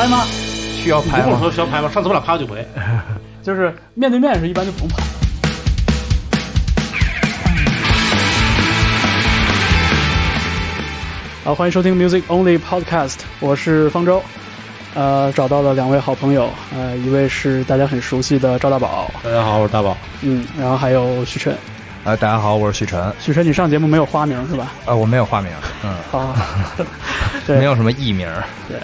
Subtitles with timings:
[0.00, 0.24] 拍吗？
[0.82, 1.24] 需要拍吗？
[1.26, 1.90] 你跟我说需要拍吗？
[1.92, 2.66] 上次我俩拍了几回。
[3.44, 5.02] 就是面对面是一般就不用拍。
[11.44, 14.22] 好，欢迎收听 Music Only Podcast，我是方舟。
[14.94, 19.94] 呃，找到了两位好朋友，呃，一位是大家很熟悉的赵大宝，大家好，我是大宝。
[20.22, 21.54] 嗯，然后还有许晨。
[22.04, 23.12] 呃，大家好，我是许晨。
[23.20, 24.72] 许晨，你上节目没有花名是吧？
[24.86, 25.52] 呃，我没有花名，
[25.84, 26.34] 嗯，好，
[27.46, 28.26] 对，没有什么艺名。
[28.66, 28.80] 对，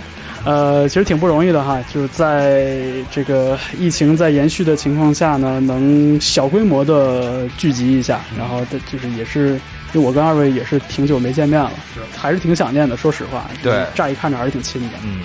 [0.46, 2.72] 呃，其实挺不容易的哈，就是在
[3.10, 9.54] 这个疫情在延续的情况下呢，能小规模的聚集一下，然后的就是也是，
[9.92, 11.72] 因为我跟二位也是挺久没见面了，
[12.16, 12.96] 还是挺想念的。
[12.96, 14.90] 说实话，对，乍一看着还是挺亲的。
[15.02, 15.22] 嗯，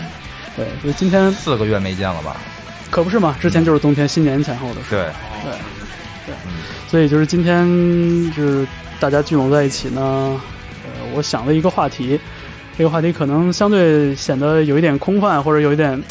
[0.57, 2.37] 对，所以今天四个月没见了吧？
[2.89, 4.89] 可不是嘛，之前就是冬天新年前后的事。
[4.89, 5.03] 对，
[5.43, 5.53] 对，
[6.25, 6.35] 对，
[6.89, 7.63] 所以就是今天
[8.31, 8.67] 就是
[8.99, 10.01] 大家聚拢在一起呢，
[10.83, 12.19] 呃，我想了一个话题。
[12.77, 16.01] 这个话题可能相对显得有一点空泛，或者有一点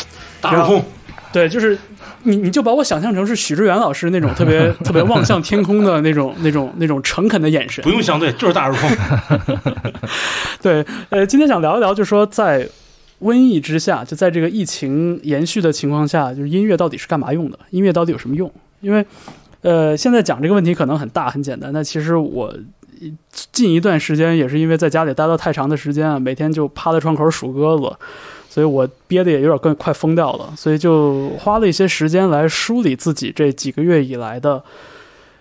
[0.41, 0.85] 大而空。
[1.33, 1.79] 对，就是
[2.25, 7.83] 你你就把我想象成是许知远老师那种特别 特别望向天空的那种那种那种诚恳的眼神。
[7.85, 8.91] 不用相对，就是大而空。
[10.61, 12.69] 对，呃，今天想聊一聊，就是说在
[13.21, 17.59] 瘟疫之下，就在这个疫情延续的情况下，就是音乐到底是干嘛用的？
[17.71, 18.53] 音乐到底有什么用？
[18.81, 19.05] 因为
[19.63, 22.55] 呃，现在讲这个问题可能很大很简单，但其实我。
[23.53, 27.97] 近一段时间也是因为在家里待了太长的时间啊，每天就趴在窗口数鸽子，
[28.49, 34.63] 所以我憋的也有点更快疯掉了，所以就花了一些时间来梳理自己这几个月以来的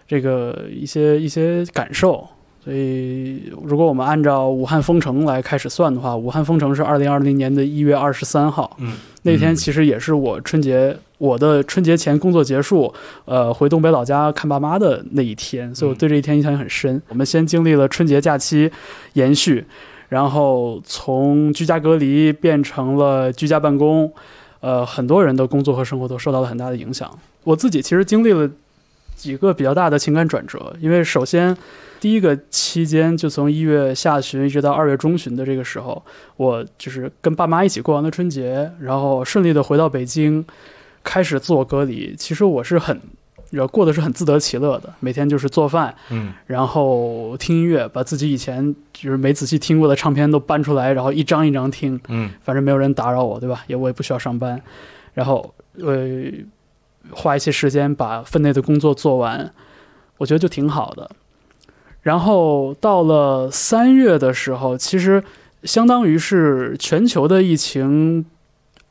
[0.07, 2.27] 这个一些一些感受。
[2.61, 10.97] 所以，如果我们按照武汉封城来开始算的话，武汉封城是二零二零年的一月二十三号，嗯，那天其实也是我春节。
[11.17, 12.93] 我的春节前工作结束，
[13.25, 17.02] 呃，回东北老家看爸妈的那一天，所以我对这一天印象也很深。
[17.09, 18.71] 我们先经历了春节假期
[19.15, 19.65] 延续，
[20.08, 24.09] 然后从居家隔离变成了居家办公，
[24.61, 27.11] 呃，很多人的工作和生活都受到了很大的影响。
[27.43, 28.49] 我自己其实经历了
[29.19, 31.55] 几个比较大的情感转折，因为首先
[31.99, 36.02] 第一个期间就从一月下旬一直到二月中旬的这个时候，
[36.37, 40.45] 我就是跟爸妈一起过完了春节，然后顺利的回到北京。
[41.02, 42.99] 开始自我隔离，其实我是很，
[43.71, 53.63] 过的是很自得其乐的，每天就是做饭，嗯，然后听音乐，把自己以前就是没仔细听过的唱片都搬出来，然后一张一张听，嗯，反正没有人打扰我，对吧？
[53.67, 54.61] 也我也不需要上班，
[55.13, 56.05] 然后呃，
[57.11, 59.54] 花一些时间把分内的工作做完，
[60.17, 61.10] 我觉得就挺好的。
[62.02, 65.23] 然后到了三月的时候，其实
[65.64, 68.26] 相当于是全球的疫情。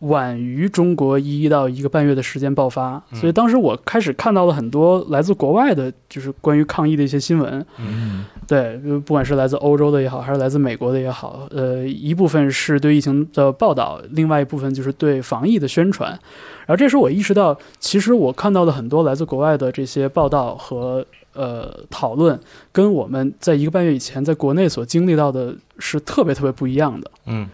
[0.01, 7.67] 晚于中国一到一个半月的时间爆发，所以当时我开始看到了很多来自国外的，就是关于抗疫的一些新闻。
[7.79, 16.11] 嗯，对，不管是来自欧洲的也好，还是来自美国的也好，呃，一部分是对疫情的报道，另外一部分就是对防疫的宣传。
[16.11, 22.39] 然后这时候我意识到，其实我看到的很多来自国外的这些报道和呃讨论，
[22.71, 27.11] 跟我们在一个半月以前在国内所经历到的是特别特别不一样的。
[27.27, 27.49] 嗯。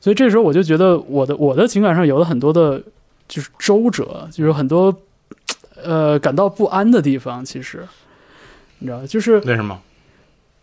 [0.00, 2.82] 所以这时候我就觉得我的我的情感上有了很多的，
[3.28, 4.94] 就是周折，就是很多，
[5.76, 7.44] 呃，感到不安的地方。
[7.44, 7.86] 其实，
[8.78, 9.78] 你知道，就是为什么？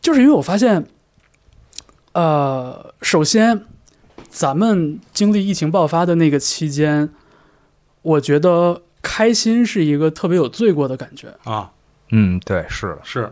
[0.01, 0.85] 就是因为我发现，
[2.13, 3.63] 呃，首先，
[4.29, 7.09] 咱们经历疫情爆发的那个期间，
[8.01, 11.71] 我觉得开心是一个特别有罪过的感觉啊。
[12.09, 13.31] 嗯，对，是是。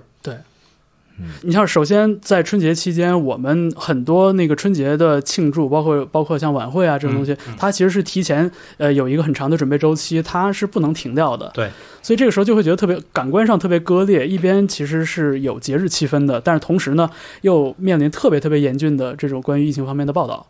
[1.42, 11.50] 你像首先在春节期间，我们很多那个春节的庆祝，包括包括像晚会啊这种东西，它其实是提前呃有一个很长的准备周期，它是不能停掉的。
[11.54, 11.70] 对，
[12.02, 17.10] 所以这个时候就会觉得特别感官上特别割裂，一边其实是有节日气氛的，但是同时呢
[17.42, 20.46] 又面临特别特别严峻的这种关于疫情方面的报道，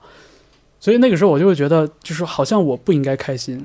[0.80, 3.64] 所以那个时候我就会觉得，就是好像我不应该开心，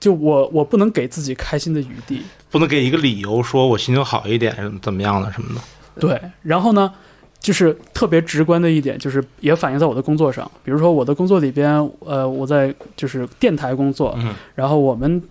[0.00, 5.60] 就我我不能给自己开心的余地，不能给一个理由说我心情好一点怎么样的什么的。
[5.98, 6.92] 对，然后呢，
[7.38, 10.50] 就是特别直观的一点，就是也反映在我的工作上。
[10.64, 15.22] 比如说我的工作里边，呃，我在就是电台工作，嗯，然后我们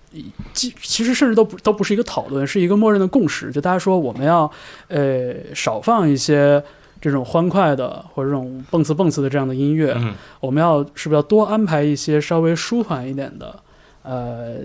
[0.53, 4.49] 其其实甚至都不都不是一个讨论，是一个默认的共识，就大家说我们要
[4.87, 6.61] 呃少放一些
[6.99, 13.57] 这种欢快的或者这种蹦次蹦次的这样的音乐，嗯，我们要是不是要多安排一些稍微舒缓一点的。
[14.03, 14.55] 呃，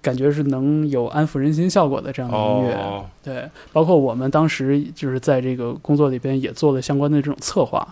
[0.00, 7.86] 感觉是能有安抚人心效果的这样的音乐，对，包括我们当时就是在这个工作里边也做了相关的这种策划，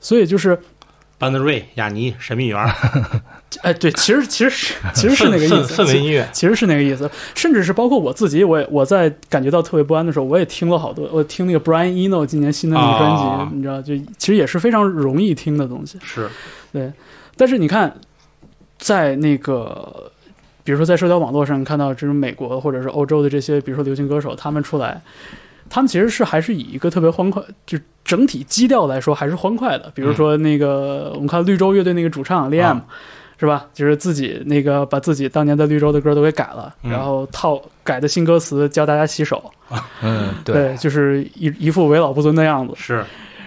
[0.00, 0.58] 所以就是
[1.16, 2.58] 班德瑞、雅尼、神秘园，
[3.62, 6.28] 哎，对，其实其实是其实是那个意思， 氛围音乐。
[6.32, 13.16] 其实是那个意思，甚至是包括我自己，我也我在感觉到特别不安的时候，我也听了好多，我听那个 Brian Eno 今年新的那个专
[13.50, 16.28] 辑，你知道，就其实也是非常容易听的东西，是。
[16.72, 16.92] 对，
[17.36, 17.94] 但是你看。
[18.80, 20.10] 在那个，
[20.64, 25.00] 比如说在社交网络上看到这种美国或者是欧洲的这些，比如说流行歌手，他们出来，
[25.68, 29.92] 他们其实是还是以一个特别欢快，就整体基调来说还是欢快的。
[29.94, 32.84] 比如说那个，我们看绿洲乐队那个主唱 Liam，、啊
[33.38, 33.66] 是吧？
[33.72, 39.50] 就是自己那个把自己当年在绿洲的歌都给改了，嗯然后套改的新歌词教大家洗手，
[40.02, 42.74] 嗯，对，就是一一副为老不尊的样子。
[42.76, 43.02] 是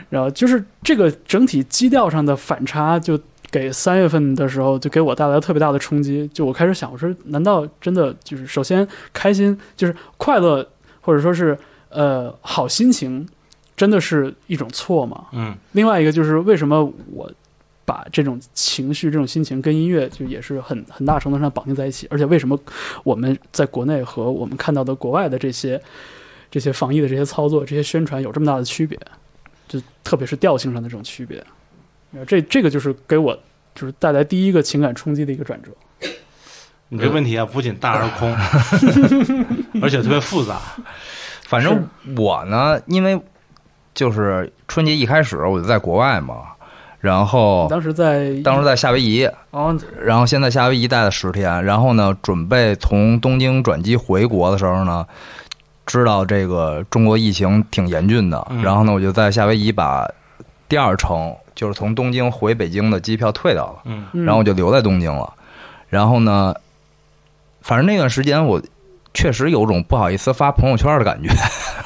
[0.10, 3.20] 然后就是这个整体基调上的反差，就
[3.54, 6.28] 给三月份的时候就给我带来了特别大的冲击。
[6.34, 10.68] 就我开始想，我说难道真的就是首先开心，就是快乐，
[11.00, 11.56] 或者说是
[11.90, 13.26] 呃好心情，
[13.78, 15.28] 真的是一种错吗？
[15.34, 17.32] 嗯另外一个就是为什么我
[17.86, 22.60] 把这种情绪、这种心情跟音乐就也是很很大程度上绑定在一起，而且为什么
[23.04, 25.80] 我们在国内和我们看到的国外的这些
[26.50, 29.00] 这些防疫的这些操作、这些宣传有这么大的区别？
[29.66, 31.46] 就特别是调性上的这种区别，呃
[32.28, 33.38] 这这个就是给我
[33.76, 35.70] 就是带来第一个情感冲击的一个转折。
[36.90, 38.32] 你这问题啊，不仅大而空，
[39.82, 40.60] 而且特别复杂。
[41.48, 43.20] 反正我呢，因为
[43.96, 46.44] 就是春节一开始我就在国外嘛，
[47.00, 55.06] 然后当时在当时在夏威夷，哦，然后先在夏威夷待了十天，然后呢，准备从东京转机回国的时候呢，
[55.88, 60.08] 知道这个中国疫情挺严峻的，嗯然后呢，我就在夏威夷把
[60.70, 65.34] 第二程就是从东京回北京的机票退掉了，然后我就留在东京了。
[65.88, 66.54] 然后呢，
[67.62, 68.62] 反正那段时间我
[69.14, 71.30] 确实有种不好意思发朋友圈的感觉，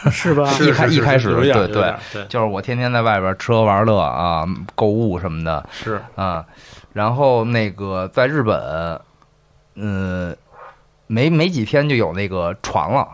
[0.10, 0.52] 是吧？
[0.60, 6.44] 一开一开始对对就是我天天在外边吃喝玩乐啊，购物什么的，是啊，
[6.92, 9.00] 然后那个在日本，
[9.76, 10.36] 嗯、
[11.06, 13.08] 没没几天就有那个船了，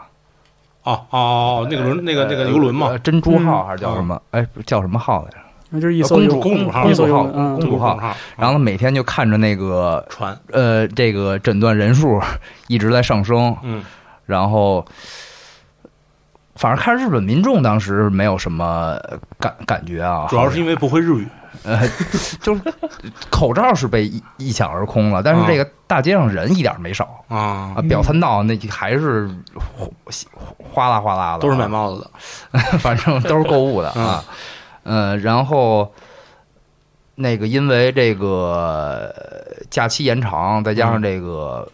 [0.83, 4.21] 哦哦哦，那个轮那个那个游轮嘛呃，珍珠号嗯还是叫什么？
[4.31, 5.37] 哎，叫什么号来着？
[5.75, 8.15] 那就是一艘公主公主号一艘游公主号，公主号。
[8.37, 12.21] 然后每天就看着那个船，呃，这个诊断人数
[12.67, 13.83] 一直在上升，嗯
[14.27, 14.85] 然后
[16.55, 18.99] 反正看日本民众当时没有什么
[19.39, 21.27] 感感觉啊，主要是因为不会日语。
[21.63, 21.79] 呃，
[22.41, 22.61] 就是
[23.29, 29.87] 口罩是被一一抢而空了，但是这个大街上人一点没少啊啊，，表参道那还是哗
[30.57, 32.59] 哗啦哗啦的，都是买帽子的。
[32.79, 34.23] 反正都是购物的啊。
[34.83, 35.91] 呃，然后
[37.15, 39.13] 那个因为这个
[39.69, 41.67] 假期延长，再加上这个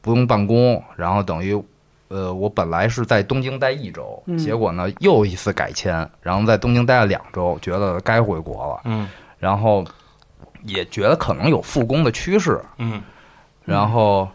[0.00, 1.60] 不用办公，然后等于
[2.08, 9.08] 呃，我本来是在东京待一周，嗯结果呢又一次改签，然后在东京待了两周，觉得该回国了，嗯。
[9.38, 9.84] 然后
[10.64, 13.00] 也觉得可能有复工的趋势，嗯。
[13.64, 14.28] 然后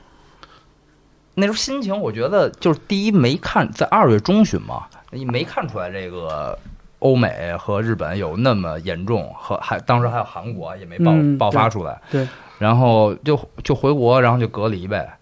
[1.33, 6.57] 那时候心情，我觉得就是第一没看在二月中旬嘛，你没看出来这个
[6.99, 12.27] 欧美和日本有那么严重，和还当时还有韩国也没爆、嗯爆发出来，对，
[12.57, 15.17] 然后就就回国，然后就隔离呗，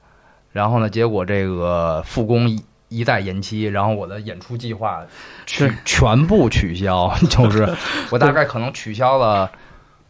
[0.51, 5.01] 然后呢，结果这个复工一一再延期，然后我的演出计划
[5.45, 7.67] 取全部取消，就是
[8.11, 9.51] 我大概可能取消了。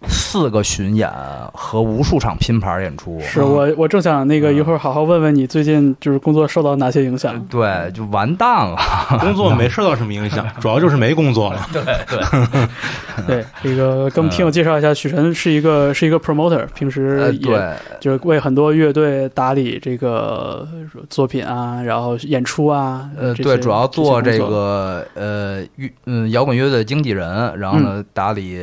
[0.08, 1.12] 四个巡演
[1.54, 4.56] 和无数场拼盘演出，是我我正想那个嗯。
[4.56, 7.40] 一会儿好好问问你最近就是工作受到哪些影响。
[7.50, 8.78] 对，就完蛋了。
[9.19, 11.68] 工作没受到什么影响， 主要就是没工作了。
[11.72, 20.68] 对对， 对，这个跟我们听友介绍一下，许晨是一个是一个 promoter，平呃时也对，就是为很多乐队打理这个
[21.10, 28.60] 作品啊，然后演出啊，呃，对，主要做这个呃乐嗯摇滚乐的经纪人，然后呢打理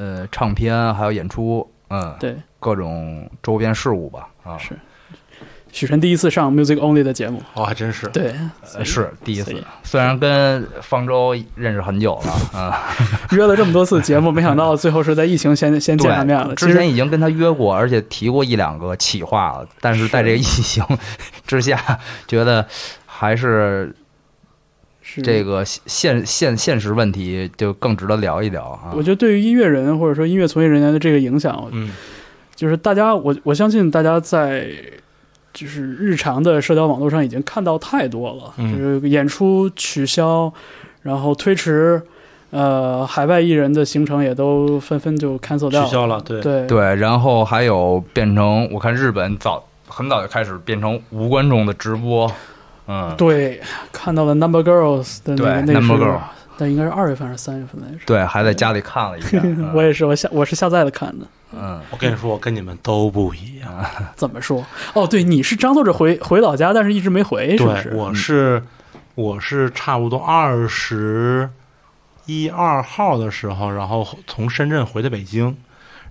[0.00, 4.74] 呃唱片还有演出，嗯，对，各种周边事务吧，啊，是。
[5.72, 8.08] 许晨第一次上 Music Only 的节目，哦，还真是。
[8.08, 8.34] 对，
[8.74, 12.88] 呃是第一次，虽然跟方舟认识很久了，啊，
[13.30, 16.54] 约了这么多次节目，没想到最后是在疫情先 先见上面了。
[16.56, 20.84] 之前已经跟他约过，而且提过一两个企划了，但是在这个疫情
[21.46, 22.66] 之下，觉得
[23.06, 23.94] 还是是
[25.22, 28.92] 这个现现现实问题就更值得聊一聊啊。
[28.94, 29.02] 我。
[29.02, 31.90] 觉得对于音乐人或者说音乐从业人员的这个影响，嗯。
[32.54, 34.68] 就是大家，我我相信大家在
[35.54, 38.70] 就是日常的社交网络上已经看到太多了，嗯。
[38.70, 40.52] 就是演出取消，
[41.00, 42.02] 然后推迟，
[42.50, 46.40] 呃，海外艺人的行程也都纷纷就 cancel 掉取消了，对。
[46.42, 46.66] 对。
[46.66, 52.30] 对，然后还有变成，我看日本早很早就开始变成无观众的直播，
[52.92, 53.60] 嗯，对
[53.92, 56.18] 看到了 Number Girls 的那个那个 Number Girl
[56.58, 57.98] 但应该是二月份还是三月份来着？
[58.04, 61.24] 对，还在家里看了一遍， 嗯我也是，我下我是下载了看的。
[61.52, 63.70] 嗯，我跟你说，我跟你们都不一样。
[64.16, 64.66] 怎么说？
[64.92, 67.92] 哦，对，你是张罗着回回老家，但是一直没回，是不，是？
[67.94, 68.62] 我是
[69.14, 71.48] 我是差不多二十
[72.26, 75.56] 一二号的时候，然后从深圳回的北京，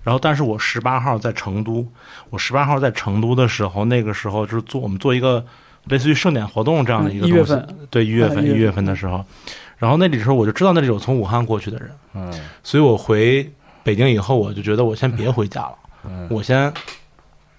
[0.02, 1.86] 然后但是我十八号在成都，
[2.30, 5.44] 我十八号在成都的时候，那个时候就是做我们做一个
[5.84, 7.68] 类似于盛典活动这样的一个东西，嗯一月份。
[7.90, 8.58] 对，一月份啊一月份。
[8.58, 9.24] 一月份的时候，
[9.78, 12.32] 然后那里时候我就知道那里有从武汉过去的人，嗯。
[12.62, 13.50] 所以我回
[13.82, 16.28] 北京以后，我就觉得我先别回家了，嗯。
[16.30, 16.72] 我先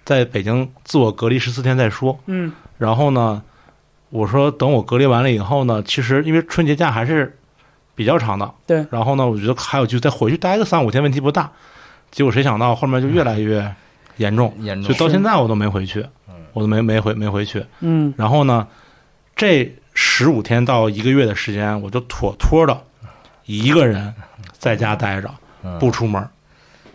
[0.04, 2.18] 在北京自我隔离十四天再说。
[2.26, 2.52] 嗯。
[2.78, 3.42] 然后呢，
[4.10, 7.36] 我说等我隔离完了以后呢，其实因为春节假还是
[7.94, 8.86] 比较长的，对。
[8.90, 11.50] 然后呢，我觉得还有就再回去待个三五天问题不大。
[12.10, 13.74] 结果谁想到后面就越来越
[14.18, 16.06] 严重，严重就到现在我都没回去，
[16.52, 17.64] 我都没没回没回去。
[17.80, 18.12] 嗯。
[18.16, 18.66] 然后呢，
[19.36, 22.80] 这十五天到一个月的时间，我就妥妥的
[23.46, 24.14] 一个人
[24.58, 25.30] 在家待着，
[25.62, 25.78] 嗯。
[25.78, 26.26] 不出门，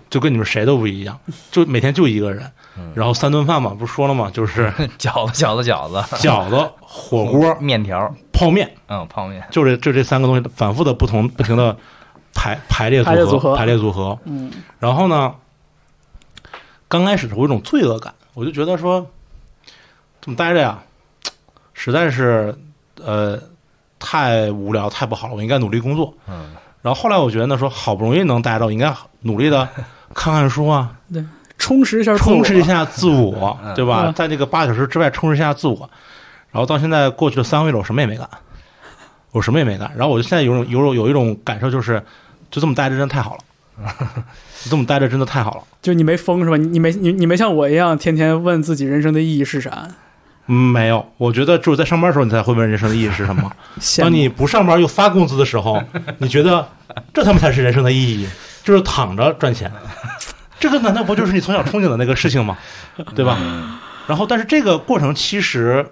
[0.09, 1.19] 就跟你们谁都不一样，
[1.51, 2.49] 就每天就一个人。
[2.77, 2.91] 嗯。
[2.95, 4.29] 然后三顿饭嘛，不是说了吗？
[4.33, 11.75] 就是 饺子饺子饺子，饺子、火锅、 面条，泡面，嗯，泡面，就这就这三个东西反复的不同不停的
[12.33, 13.55] 排排列排列组合。
[13.55, 14.17] 排列组合。
[14.25, 14.51] 嗯。
[14.79, 15.33] 然后呢，
[16.87, 19.05] 刚开始我有一种罪恶感，我就觉得说
[20.27, 20.77] 这么待着呀，
[21.73, 22.53] 实在是
[23.01, 23.39] 呃
[23.97, 26.13] 太无聊太不好了，我应该努力工作。
[26.27, 26.49] 嗯
[26.81, 29.67] 然后后来我觉得呢，说好不容易能待着，我应该努力的
[30.13, 31.23] 看看书啊，对
[31.57, 34.13] 充实一下充实一下自我 嗯，对吧嗯？
[34.13, 35.89] 在这个八小时之外充实一下自我。
[36.51, 38.27] 然后到现在过去了三个月了，我什么也没干，
[39.31, 39.89] 我什么也没干。
[39.95, 42.01] 然后我就现在有种有种有一种感受，就是
[42.51, 43.39] 就这么待着真的太好了，
[44.63, 45.63] 就这么待着真的太好了。
[45.81, 46.55] 就你没疯是吧？
[46.57, 49.87] 你你没你你没像我一样天天问自己人生的意义是啥？
[50.47, 53.51] 嗯，没有，我觉得只有在上班的时候，你才会问人生的意义是什么。
[53.99, 55.81] 当你不上班又发工资的时候，
[56.19, 56.67] 你觉得
[57.13, 58.27] 这他妈才是人生的意义，
[58.63, 59.71] 就是躺着赚钱。
[60.59, 62.57] 这个难道不就是你从小憧憬的那个事情吗？
[63.13, 63.37] 对吧？
[64.07, 65.85] 然后，但是这个过程其实，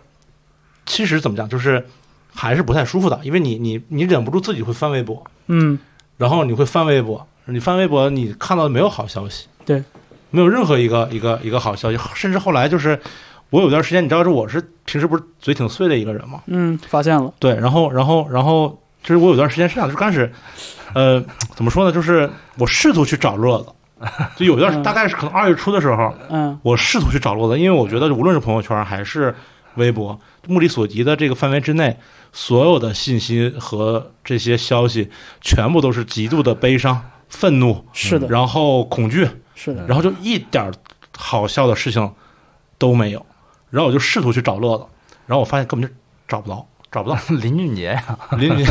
[0.85, 1.85] 其实怎么讲，就是
[2.33, 5.77] 还是不太舒服的，因为你你你忍不住自己会翻微博，嗯
[6.17, 9.83] 然后你会翻微博，你翻微博，你看到没有好消息，对，
[10.31, 12.99] 没有任何一个一个一个好消息，甚至后来就是
[13.55, 16.41] 我有段时间，你知道，是我是平时不是嘴挺碎的一个人吗？
[16.47, 20.29] 嗯，发现了，对，然后然后然后就是我有段时间是这样，就刚开始，
[20.93, 21.23] 呃，
[21.55, 21.91] 怎么说呢？
[21.93, 23.69] 就是我试图去找乐子，
[24.35, 29.33] 就有一段嗯大概是可能二月初的时候，嗯我试图去找乐子，因为我觉得无论是朋友圈还是
[29.75, 30.19] 微博，
[30.49, 31.97] 目力所及的这个范围之内，
[32.33, 35.09] 所有的信息和这些消息，
[35.39, 40.73] 全部都是极度的悲伤、愤怒，是的，然后恐惧，是的，然后就一点儿
[41.17, 42.11] 好笑的事情
[42.77, 43.25] 都没有。
[43.75, 44.85] 然后我就试图去找乐子，
[45.27, 45.93] 然后我发现根本就
[46.29, 47.17] 找不到，找不到。
[47.41, 48.63] 林俊杰呀，邻居，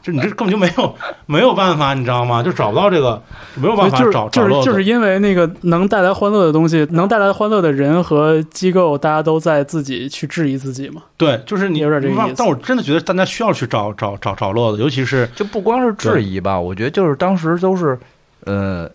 [0.00, 0.94] 就你这根本就没有
[1.26, 2.40] 没有办法，你知道吗？
[2.40, 3.20] 就找不到这个，
[3.56, 4.70] 没有办法就是找就是找乐子。
[4.70, 11.02] 就是因为那个能带来欢乐的东西，能带来欢乐的人和机构，大家都在自己去质疑自己嘛。
[11.16, 17.98] 对，就是你有点这个意思但我真的觉得大家需要去找找找找乐子，尤其是就不光是质疑吧，我觉得就是当时都是，
[18.44, 18.88] 呃，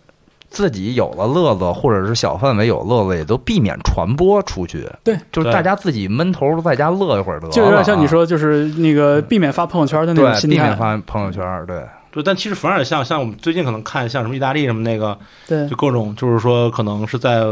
[0.52, 4.86] 自己有了乐子，或者是小范围有乐子，也都避免传播出去。
[5.02, 10.56] 对，就是大家自己闷头在家乐一会儿得了，就有点像你啊，说，就是那个避免发朋友圈的那种对，心态。
[10.56, 10.76] 避免。
[10.76, 15.18] 发朋友圈，对，对，但其实反而像像我们最近可能看像什么意大利什么那个，
[15.48, 15.66] 对。
[15.68, 17.44] 就各种就是说可能是在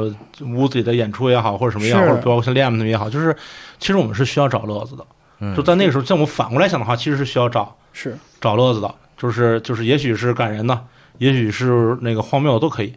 [0.44, 3.34] 屋子里的演出也好，或者什么也好，或者包括像 Liam 他们也好，就是
[3.78, 5.04] 其实我们是需要找乐子的。
[5.40, 5.56] 嗯。
[5.56, 10.78] 就在那个时候，像我们反过来想的话，其实是需要找是，找乐子的，就是就是也许是感人的，
[11.20, 12.94] 也许是那个荒谬的都可以，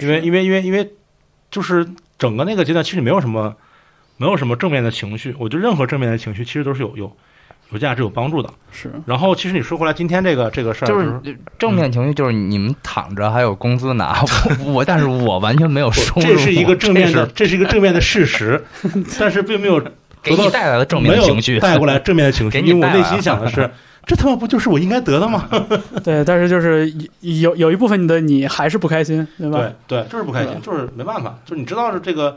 [0.00, 0.90] 因为因为因为因为
[1.52, 1.86] 就是
[2.18, 3.54] 整个那个阶段其实没有什么
[4.16, 7.16] 没有什么正面的情绪，我觉得任何正面的情绪其实都是有有
[7.70, 8.50] 有价值有帮助的。
[8.72, 14.20] 是，然后其实你说回来，今天这个这个事儿就是是正面情绪，就是你们躺着还有工资拿，
[14.64, 18.64] 我我但是我完全没有收入，这是一个正面的，这这是一个正面的事实，
[19.20, 19.80] 但是并没有
[20.22, 23.70] 给你带来了正面的情绪，带过来正面的情绪， 给你因为我内心想的是，
[24.06, 25.48] 这他妈不就是我应该得的吗？
[26.02, 29.58] 对，但是就是有有一部分的你还是不开心，对吧？
[29.86, 32.36] 对对，就是不开心，就是没办法，就是你知道是这个，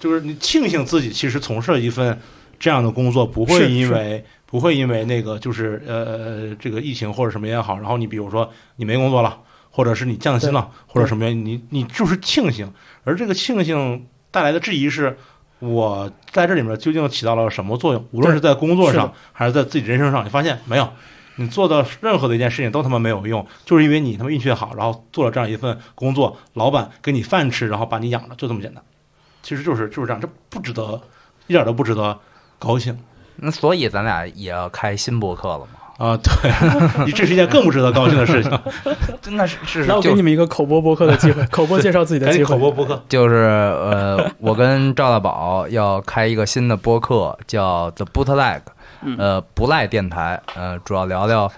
[0.00, 2.18] 就是你庆幸自己其实从事了一份
[2.58, 9.38] 这样的工作，不会因为不会因为那个就是呃呃这个疫情或者什么也好，然后你比如说你没工作了，
[9.70, 12.72] 或者是你降薪了，或者什么原因，你你就是庆幸，
[13.04, 15.16] 而这个庆幸带来的质疑是。
[15.62, 18.04] 我在这里面究竟起到了什么作用？
[18.10, 20.88] 无论是在工作上还是在自己人生上，你发现没有？
[21.36, 28.82] 你做的任何的一件事情都他妈没有用，就是因为你他妈运气好，然后做了这样一份工作，老板给你饭吃，然后把你养着，就这么简单。
[29.40, 31.00] 其实就是就是这样，这不值得，
[31.46, 32.18] 一点都不值得
[32.58, 32.98] 高兴
[33.36, 35.66] 那所以咱俩也要开新博客了嘛？
[36.02, 36.16] 啊！
[36.16, 36.50] 对，
[37.14, 38.50] 这是一件更不值得高兴的事情。
[39.22, 42.58] 真的是是那我给你们一个口播播客的机会， 口播介绍自己的机会口。
[42.58, 48.62] 播播客，就是呃，我跟赵大宝要开一个新的播客，叫 The Bootleg，
[49.02, 51.48] 嗯呃，不赖电台，呃，主要聊聊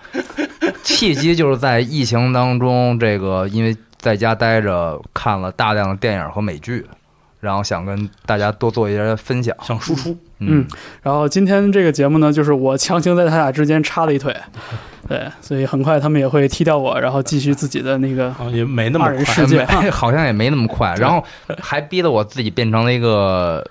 [0.82, 6.86] 契机，就是在疫情当中，这个因为在家待着，看了大量的电影和美剧，
[7.40, 9.56] 然后想跟大家多做一些分享。
[9.62, 10.66] 想输出，嗯，
[11.02, 14.34] 然后今天这个节目呢，就是我强行在他俩之间插了一腿，
[15.08, 19.64] 对，所以很快他们也会踢掉我，然后继续自己的那个啊，也没那么二人快世界。
[19.90, 21.24] 好像也没那么快，然后
[21.60, 23.64] 还逼得我自己变成了一个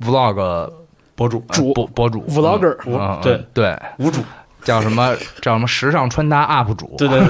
[0.00, 0.70] vlog
[1.14, 2.24] 博主，主博博主。
[2.28, 2.76] vlogger
[3.22, 3.44] 对。
[3.54, 4.20] 对，无主，
[4.62, 7.28] 叫什么叫什么时尚穿搭 UP 主，对对对，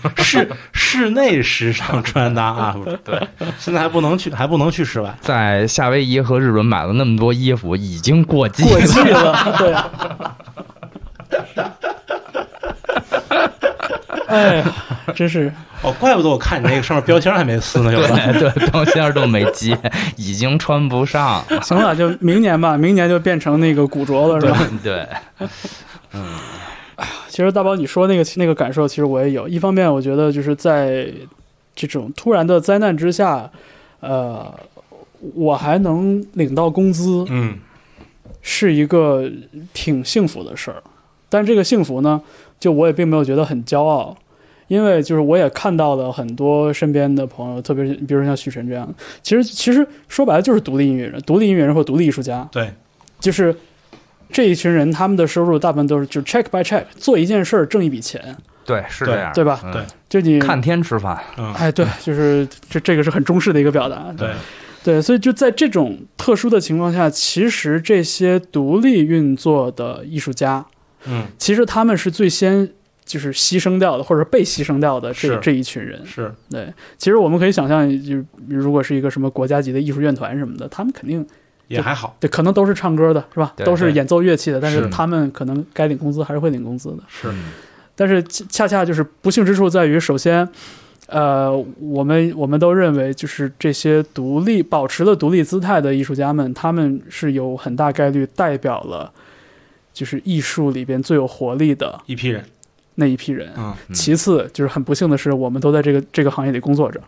[0.22, 3.20] 室室内时尚穿搭 UP 主，对，
[3.58, 8.70] 现在还不能去，还不能去室外，在夏威夷和日本买了那么多衣服，已经过季了。
[8.70, 9.74] 过季了， 对。
[14.28, 14.64] 哎呀，
[15.14, 15.52] 真是
[15.82, 18.08] 哦，怪不得我看你那个上面标签还没撕呢，有的。
[18.32, 19.78] 对对，标签都没揭，
[20.16, 21.44] 已经穿不上。
[21.62, 24.58] 行了，就明年吧，明年就变成那个古着了，是吧？
[24.82, 25.06] 对，
[27.28, 29.48] 其实大宝你说那个那个感受，其实我也有。
[29.48, 31.12] 一方面，我觉得就是在
[31.74, 33.50] 这种突然的灾难之下，
[34.00, 34.52] 呃，
[35.34, 37.58] 我还能领到工资，嗯。
[38.48, 39.28] 是一个
[39.74, 40.80] 挺幸福的事儿。
[41.28, 42.22] 但这个幸福呢，
[42.60, 44.16] 就我也并没有觉得很骄傲，
[44.68, 48.88] 因为就是我也看到了很多身边的朋友，特别是比如说像许晨这样，
[49.20, 52.70] 其实其实说白了就是独立音乐人、独立音乐人或独立艺术家，对，
[53.18, 53.52] 就是
[54.30, 59.60] 这一群人，他们的收入大部分都是就 check by check，做一件事儿挣一笔钱，对，是这样，对吧？
[59.64, 59.72] 嗯。
[59.72, 59.82] 对。
[60.08, 64.30] 就你看天吃饭，嗯，哎，对，就是这这个是很中式的一个表达，对，
[64.84, 70.64] 对，所以就在这种特殊的情况下，其实这些独立运作的艺术家，
[71.06, 71.24] 嗯。
[71.38, 72.68] 其实他们是最先
[73.04, 75.38] 就是牺牲掉的，或者被牺牲掉的这是。
[75.42, 76.00] 这一群人。
[76.06, 81.26] 是，对，其实我们可以想象，就如果是一个什么国家级的艺术院团什么的，他们肯定
[81.68, 83.52] 也还好，对，可能都是唱歌的，是吧？
[83.64, 86.98] 都是演奏乐器的，但是是他们可能该领工资还是会领工资的。
[87.08, 87.44] 是嗯
[87.98, 90.46] 但是恰恰恰就是不幸之处在于，首先，
[91.06, 91.50] 呃，
[91.80, 99.10] 我们我们都认为，就是这些独立保持了独立姿态的艺术家们，他们是有很大概率代表了，
[99.94, 102.44] 就是艺术里边最有活力的一批人，
[102.96, 103.50] 那一批人。
[103.94, 107.00] 其次，就是很不幸的是，我们都在这个这个行业里工作着，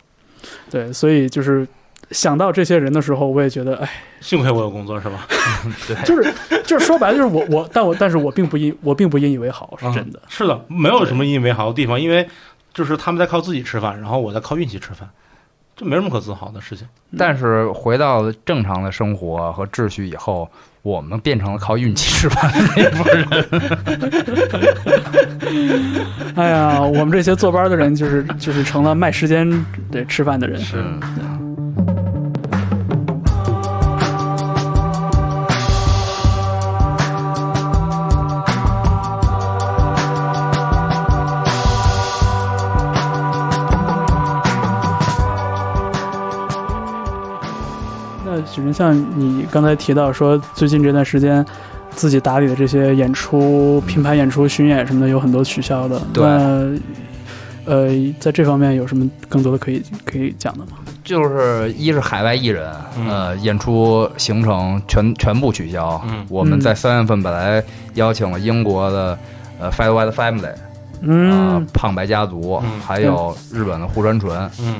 [0.71, 1.67] 对，所以就是
[2.11, 5.27] 想到这些人的时候，我也觉得，哎，幸亏我有工作是吧？
[5.87, 6.33] 对就是
[6.65, 10.19] 就是说白了，就是我我，但我但是我并不引我并不引以为豪，是真的。
[10.23, 12.27] 嗯是的，没有什么引以为豪的地方，因为
[12.73, 15.09] 就是他们在靠自己吃饭，然后我在靠运气吃饭，
[15.75, 16.87] 这没什么可自豪的事情。
[17.17, 20.49] 但是回到正常的生活和秩序以后，
[20.83, 23.25] 我们变成了靠运气吃饭的那波人。
[26.35, 30.59] 哎呀，我们这些坐班的人，就是就是成了卖时间对吃饭的人。
[30.61, 31.68] 是那
[48.73, 51.45] 像你刚才提到说，最近这段时间
[51.91, 55.99] 自己打理的这些演出、品牌演出、巡演什么的，有很多取消的。
[56.13, 56.79] 对那
[57.65, 60.77] 呃，在这方面有什么更多的可以可以讲的吗？
[61.03, 66.01] 就是一是海外艺人，嗯呃，演出行程全全部取消。
[66.07, 69.17] 嗯我们在三月份本来邀请了英国的
[69.59, 70.57] 呃 Fat White Family 啊、
[71.01, 74.75] 嗯，胖白家族，嗯还有日本的户川纯，嗯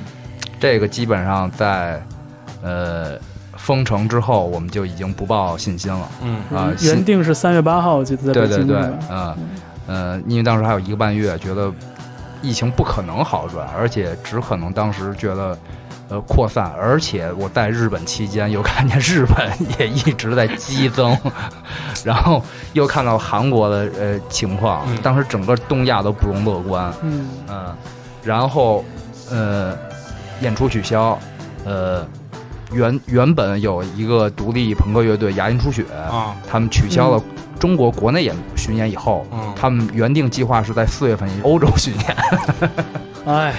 [0.60, 2.02] 这个基本上在
[2.63, 3.17] 呃
[3.69, 6.10] 封城之后，我们就已经不抱信心了。
[6.23, 6.41] 嗯。
[6.58, 6.73] 啊。
[6.82, 8.75] 原定是三月八号，我记得在对对对
[9.12, 9.36] 嗯
[9.86, 11.71] 呃，因为当时还有一个半月，觉得
[12.41, 15.55] 疫情不可能好转，而且只可能当时觉得
[16.10, 21.15] 呃扩散，而且我在日本期间又看见日本也一直在激增，
[22.03, 22.41] 然后
[22.73, 27.27] 又看到韩国的呃情况嗯，当时整个东亚都不容乐观，嗯。
[27.47, 27.75] 嗯，
[28.23, 28.84] 然后
[29.29, 29.77] 呃
[30.41, 31.19] 演出取消，
[31.65, 32.03] 呃
[32.71, 36.36] 原原本有一个独立朋克乐队牙龈出血，啊。
[36.49, 37.21] 他们取消了
[37.60, 39.53] 中国国内演巡演以后，嗯。
[39.55, 42.17] 他们原定计划是在四月份欧洲巡演，
[43.25, 43.53] 哎，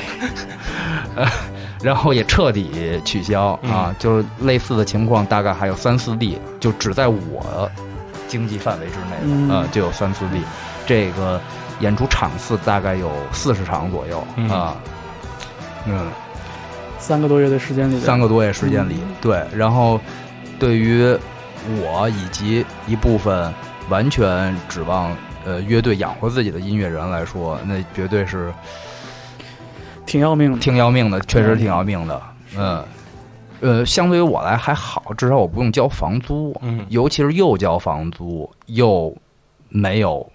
[1.83, 3.71] 然后也彻底取消嗯。
[3.71, 7.71] 啊，就是类似的情况，大概还有三四例，就只在我
[8.29, 9.49] 经济范围之内嗯。
[9.49, 10.43] 的，呃，就有三四例。
[10.87, 11.41] 这个
[11.81, 14.49] 演出场次大概有四十场左右嗯。
[14.49, 14.77] 啊，
[15.87, 16.11] 嗯，
[17.01, 19.99] 三个多月的时间里，三个多月时间里，对，然后
[20.59, 21.17] 对于
[21.83, 23.53] 我以及一部分
[23.89, 25.13] 完全指望
[25.45, 28.53] 呃乐队养活自己的音乐人来说，那绝对是
[30.07, 30.59] 挺要命的。
[30.59, 32.23] 挺要命的，确实挺要命的。
[32.57, 32.85] 嗯，
[33.61, 39.17] 呃，相对于我来还好，至少我不用交房租，嗯尤其是又交房租又
[39.69, 40.31] 没有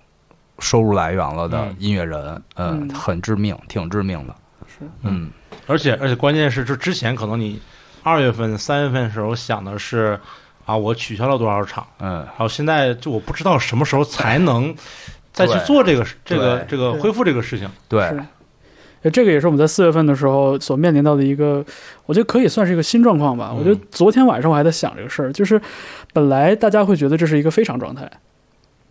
[0.60, 4.36] 收入来源了的嗯音乐人，嗯，嗯很致命，挺致命的。
[4.68, 5.30] 是嗯，
[5.68, 7.60] 而且而且关键是，就之前可能你
[8.04, 10.20] 二月份、三月份的时候想的是
[10.66, 14.76] 啊，我取消了多少场，嗯然后现在就我不知道什么时候才能
[15.34, 17.70] 再去做这个这个这个恢复这个事情。
[17.88, 18.12] 对
[19.12, 21.64] 这个也是我们在四月份的时候所面临到的一个，
[22.08, 23.50] 我觉得可以算是一个新状况吧。
[23.52, 25.62] 嗯我觉得昨天晚上我还在想这个事儿，就是
[26.12, 28.10] 本来大家会觉得这是一个非常状态，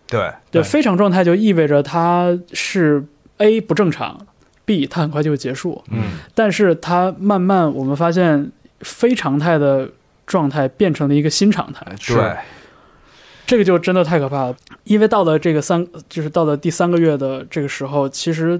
[0.06, 0.20] 对
[0.52, 3.04] 对，对非常状态就意味着它是
[3.38, 4.24] A 不正常
[4.64, 6.02] ，B 它很快就会结束，嗯。
[6.34, 8.50] 但是它慢慢我们发现
[8.80, 9.88] 非常态的
[10.26, 12.32] 状态变成了一个新常态，对。
[13.46, 14.56] 这个就真的太可怕了。
[14.84, 18.58] 因为到了这个三，就是到了第三个月的这个时候，其实，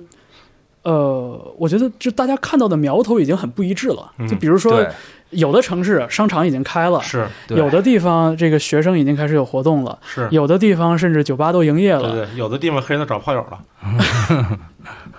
[0.82, 4.12] 呃，我觉得就大家看到的苗头已经很不一致了。
[4.18, 4.86] 嗯就比如说，
[5.30, 7.56] 有的城市商场已经开了，是对。
[7.56, 12.12] 有的地方这个学生已经开始有活动了，是，有的地方甚至酒吧都营业了。
[12.12, 13.58] 对对，有的地方黑人都找炮友了，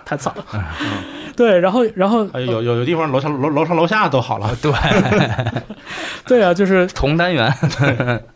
[0.05, 0.45] 太惨了。
[1.35, 4.55] 对，然后然后还有有有的地方楼上楼楼上楼下都好了。
[4.61, 4.71] 对，
[6.25, 7.51] 对啊，就是 同单元，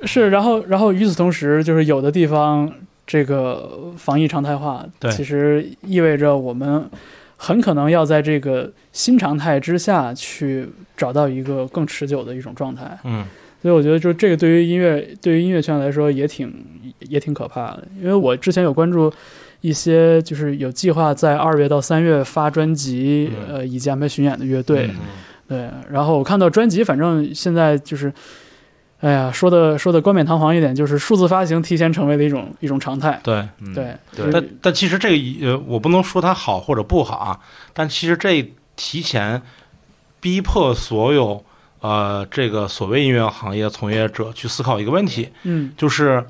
[0.04, 2.70] 是，然后然后与此同时，就是有的地方
[3.08, 6.90] 这个防疫常态化，对其实意味着我们
[7.38, 12.98] 很可能要在这个新常态之下去找到一个更持久的一种状态。
[13.06, 13.26] 嗯
[13.62, 16.50] 所以我觉得，就这个对于音乐对于音乐圈来说也挺
[17.00, 19.12] 也挺可怕的，因为我之前有关注
[19.62, 23.56] 一些就是有计划在二月到三月发专辑，嗯。
[23.56, 24.90] 呃，以及安排巡演的乐队。
[24.94, 24.98] 嗯。
[25.48, 28.14] 对，然后我看到专辑，反正现在就是，
[29.00, 33.20] 哎呀，说的说的冠冕堂皇一点，就是数字发行提前成为了一种一种常态。
[33.24, 33.74] 对，嗯。
[33.74, 33.96] 对。
[34.16, 34.32] 对。
[34.32, 37.40] 但但其实这个呃，我不能说它好或者不好啊，
[37.74, 39.42] 但其实这提前
[40.20, 41.44] 逼迫所有
[41.80, 45.72] 呃这个所谓音乐行业从业者去思考一个问题，嗯。
[45.76, 46.24] 就是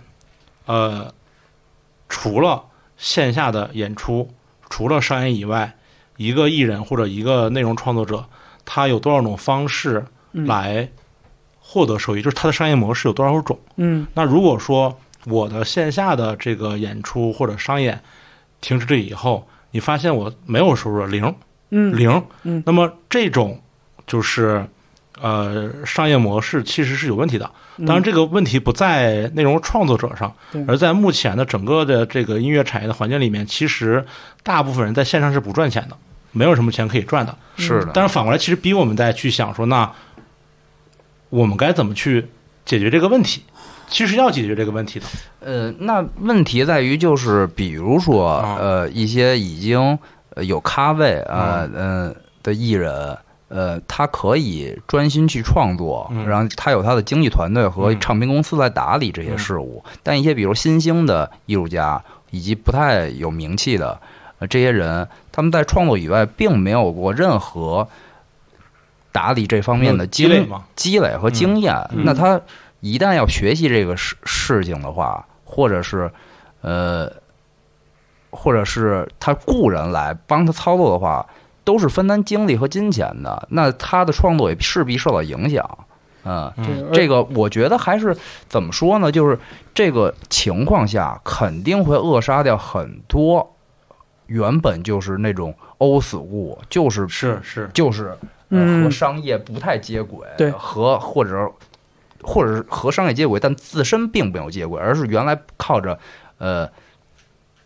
[0.66, 1.14] 呃，
[2.08, 2.64] 除了
[3.00, 4.30] 线下的演出，
[4.70, 5.74] 除了商演以外，
[6.18, 8.24] 一个艺人或者一个内容创作者，
[8.66, 10.46] 他有多少种方式嗯。
[10.46, 10.88] 来
[11.60, 12.22] 获得收益？
[12.22, 13.58] 就是他的商业模式有多少种？
[13.78, 14.06] 嗯。
[14.14, 18.00] 那如果说我的线下的这个演出或者商演
[18.60, 21.34] 停止了以后，你发现我没有收入了，零。
[21.70, 21.98] 嗯。
[21.98, 22.62] 零，嗯。
[22.66, 23.58] 那么这种
[24.06, 24.68] 就是
[25.22, 27.50] 呃商业模式其实是有问题的。
[27.78, 34.06] 嗯当然，这个问题不在内容创作者上对，而在目前的整个的这个音乐产业的环境里面，其实
[34.44, 35.96] 大部分人在线上是不赚钱的，
[36.34, 37.34] 没有什么钱可以赚的。
[37.56, 39.90] 是的，但是反过来，其实逼我们再去想说，那
[41.30, 42.28] 我们该怎么去
[42.66, 43.44] 解决这个问题？
[43.88, 45.06] 其实要解决这个问题的。
[45.40, 49.98] 呃，那问题在于就是，比如说，啊呃，一些已经
[50.36, 53.18] 呃有咖位啊，嗯、的艺人，
[53.50, 56.28] 呃，他可以专心去创作，嗯。
[56.28, 58.00] 然后他有他的经纪团队和嗯。
[58.00, 59.84] 唱片公司来打理这些事务。
[60.02, 64.00] 但一些比如新兴的艺术家以及不太有名气的
[64.38, 67.88] 呃这些人，他们在创作以外，并没有过任何
[69.12, 72.04] 打理这方面的积累，积累和经验，嗯。
[72.06, 72.40] 那他
[72.80, 76.10] 一旦要学习这个事事情的话，或者是
[76.62, 77.12] 呃，
[78.30, 81.26] 或者是他雇人来帮他操作的话，
[81.70, 85.78] 都是分担精力和金钱的，那他的创作也势必受到影响。
[86.24, 86.52] 嗯，
[86.92, 89.12] 这个我觉得还是怎么说呢？
[89.12, 89.38] 就是
[89.76, 93.56] 这个情况下，肯定会扼杀掉很多
[94.26, 98.18] 原本就是那种欧死物就是是是，就是
[98.50, 101.52] 和商业不太接轨，对和或者
[102.24, 106.00] 或者是和商业接轨，但自身并没有接轨，而是原来靠着
[106.40, 106.68] 呃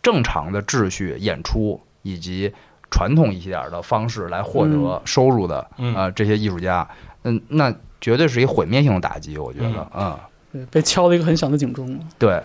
[0.02, 2.54] 正常的秩序演出以及
[2.94, 5.96] 传统一些点儿的方式来获得收入的嗯。
[5.96, 6.88] 呃这些艺术家，
[7.24, 10.16] 嗯，那绝对是一毁灭性的打击，我觉得，嗯，
[10.52, 12.00] 对被敲了一个很响的警钟。
[12.20, 12.40] 对，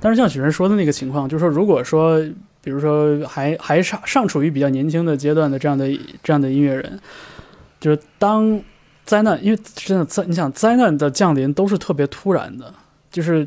[0.00, 2.18] 但是像许晨说的那个情况，就是说，如果说，
[2.62, 5.86] 比如说还还尚尚处于比较年轻的阶段的这样的
[6.20, 6.98] 这样的音乐人，
[7.78, 8.60] 就是当
[9.04, 12.74] 灾难，因为真的灾，你想灾难的降临都是特别突然的，
[13.12, 13.46] 就是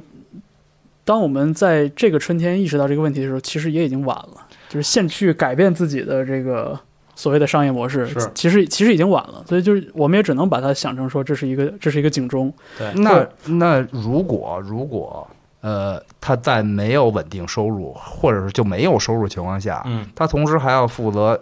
[1.04, 6.80] 当我们在这个春天意识到这个问题的时候，其实也已经晚了，就是现去改变自己的这个
[7.16, 8.32] 所谓的商业模式，是。
[8.34, 15.28] 其实其实已经晚了，所以就是我们也只能把它想成说这是一个这是一个警钟，对，那那如果如果
[15.60, 21.42] 呃他在没有稳定收入，或者是就没有收入情况下，嗯他同时还要负责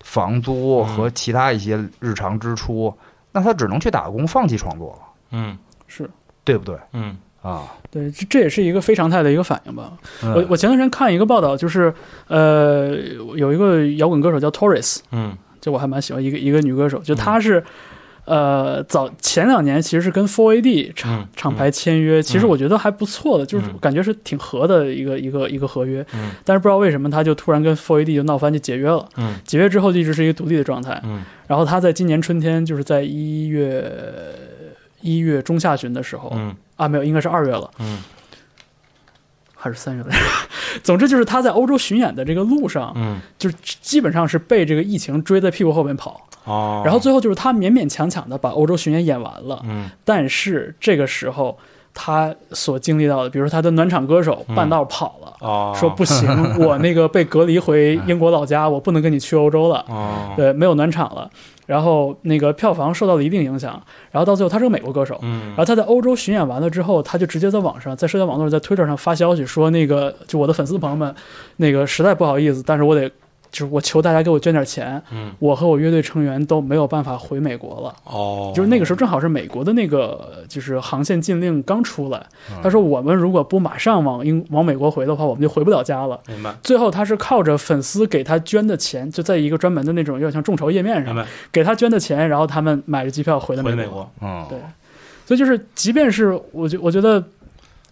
[0.00, 2.96] 房租嗯和其他一些日常支出，
[3.32, 5.58] 那他只能去打工，放弃创作了，嗯。
[5.86, 6.08] 是。
[6.44, 6.74] 对不对？
[6.94, 7.14] 嗯
[7.48, 7.74] 啊？
[7.90, 9.92] 对，这这也是一个非常态的一个反应吧。
[10.22, 11.92] 嗯我我前段时间看一个报道，就是
[12.26, 12.94] 呃，
[13.34, 17.64] 有一个摇滚歌手叫 Torres，嗯就我还蛮喜欢一个一个女歌手，就她是、
[18.26, 26.04] 呃，早前两年其实是跟 Four AD 厂、嗯厂牌签约，其实嗯我觉得还不错的，就是嗯感觉是挺合的一个一个一个合约。
[26.12, 29.08] 嗯但是不知道为什么他就突然跟 Four AD 就闹翻，就解约了。
[29.16, 31.00] 嗯解约之后就一直是一个独立的状态。
[31.04, 33.90] 嗯然后他在今年春天，就是在一月
[35.00, 38.02] 一月中下旬的时候、嗯啊，没有，应该是二月了，嗯。
[39.60, 40.16] 还是三月来着。
[40.84, 43.20] 总之就是他在欧洲巡演的这个路上，嗯。
[43.36, 46.20] 就是基本上是被这个疫情追在屁股后面跑。
[46.44, 49.90] 哦，然后最后就是他勉勉强强的把欧洲巡演演完了，嗯。
[50.04, 51.58] 但是这个时候
[51.92, 54.54] 他所经历到的，比如说他的暖场歌手嗯。
[54.54, 55.74] 半道跑了，哦。
[55.76, 56.28] 说不行，
[56.60, 59.84] 我那个被隔离回英国老家，我不能跟你去欧洲了。
[59.88, 60.32] 哦。
[60.36, 61.28] 对，没有暖场了，
[61.68, 63.72] 然后那个票房受到了一定影响，
[64.10, 65.48] 然后到最后他是个美国歌手，嗯。
[65.48, 71.14] 然后他在欧洲巡演完了之后，他就直接在网上，在社交网络上，在 Twitter 上发消息说，那个就我的粉丝朋友们，
[71.58, 73.10] 那个实在不好意思，但是我得
[73.50, 75.32] 就是我求大家给我捐点钱，嗯。
[75.38, 77.94] 我和我乐队成员都没有办法回美国了。
[78.04, 82.56] 哦，就是那个时候正好是美国的那个就是航线禁令刚出来，嗯。
[82.62, 86.18] 他说我们如果不马上往英往美国回的话，我们就回不了家了。
[86.26, 86.54] 明白。
[86.62, 94.58] 最后他是靠着粉丝给他捐的钱，就在一个专门的那种有点像众筹页面上明白，给他捐的钱，然后他们买着机票回了美回美国，嗯，对，
[95.26, 97.22] 所以就是，即便是我觉我觉得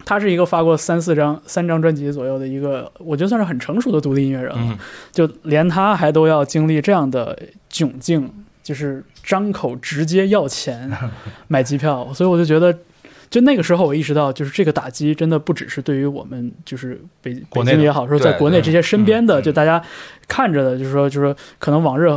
[0.06, 4.58] 他是一个发过三四张三张专辑左右的一个，我觉得算是很成熟的独立音乐人了。
[4.58, 4.78] 嗯
[5.12, 7.38] 就连他还都要经历这样的
[7.70, 10.90] 窘境，就是张口直接要钱
[11.48, 12.78] 买机票，所以我就觉得。
[13.28, 19.82] 就那个时候，我意识到，就是这个打击真的不只是对于我们，就是北北京也好，说在国内这些身边的，嗯就大家
[20.28, 22.08] 看着的，就是说，就是说可能往日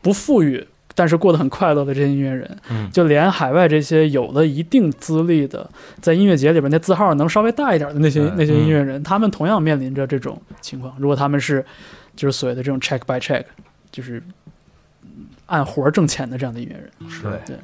[0.00, 2.90] 不富裕，但是过得很快乐的这些音乐人，嗯。
[2.90, 5.68] 就连海外这些有了一定资历的，
[6.00, 8.34] 在音乐节里边那字号能稍微大一点的那些、嗯。
[8.36, 10.94] 那些音乐人，他们同样面临着这种情况。
[10.98, 11.64] 如果他们是
[12.16, 13.44] 就是所谓的这种 check by check，
[13.92, 14.22] 就是
[15.44, 17.22] 按活儿挣钱的这样的音乐人，是。
[17.46, 17.56] 对，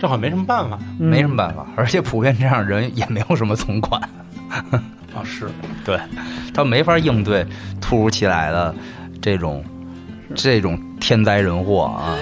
[0.00, 0.78] 这好像没什么办法。
[1.00, 1.10] 嗯。
[1.10, 4.00] 没什么办法，而且普遍这样人也没有什么存款，
[5.12, 5.48] 啊，是。
[5.84, 5.98] 对。
[6.54, 7.44] 他没法应对
[7.82, 8.74] 突如其来的
[9.20, 9.62] 这种
[10.36, 12.14] 这种天灾人祸啊。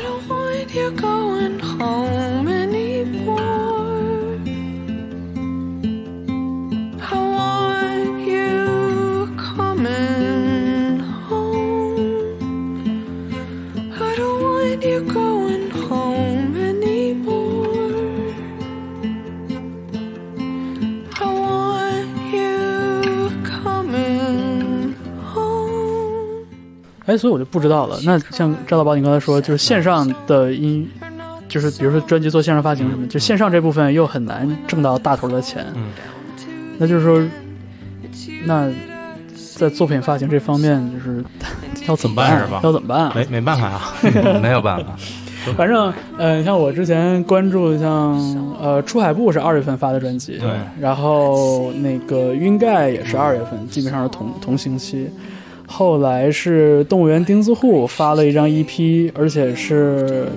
[27.06, 27.98] 哎，所以我就不知道了。
[28.04, 30.88] 那像赵大宝你刚才说，就是线上的音，
[31.48, 35.66] 就是比如说专辑做线上发行什么，就线上这部分又很难挣到大头的钱。
[35.74, 35.88] 嗯
[36.76, 37.22] 那就是说，
[38.46, 38.68] 那
[39.56, 41.22] 在作品发行这方面，就是
[41.86, 43.12] 要怎么办是吧要怎么办啊？
[43.14, 43.94] 没没办法啊，
[44.42, 44.96] 没有办法，
[45.56, 48.18] 反正呃，像我之前关注像
[48.60, 55.08] 呃出海部是二月份发的专辑，对，然后那个晕盖也是二月份，基本上是同同星期。
[55.66, 60.28] 后来是动物园钉子户发了一张 EP，而且是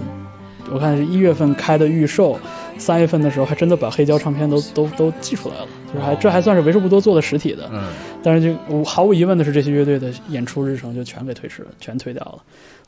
[0.71, 2.39] 我看是一月份开的预售，
[2.77, 7.69] 三月份的时候还真的把黑胶唱片都都都寄出来了，就是还这还算是为数不多做的实体的。
[7.71, 7.89] 嗯，
[8.23, 12.39] 但是就毫无疑问的是，这些乐队的演出日程就全给推迟了，全推掉了。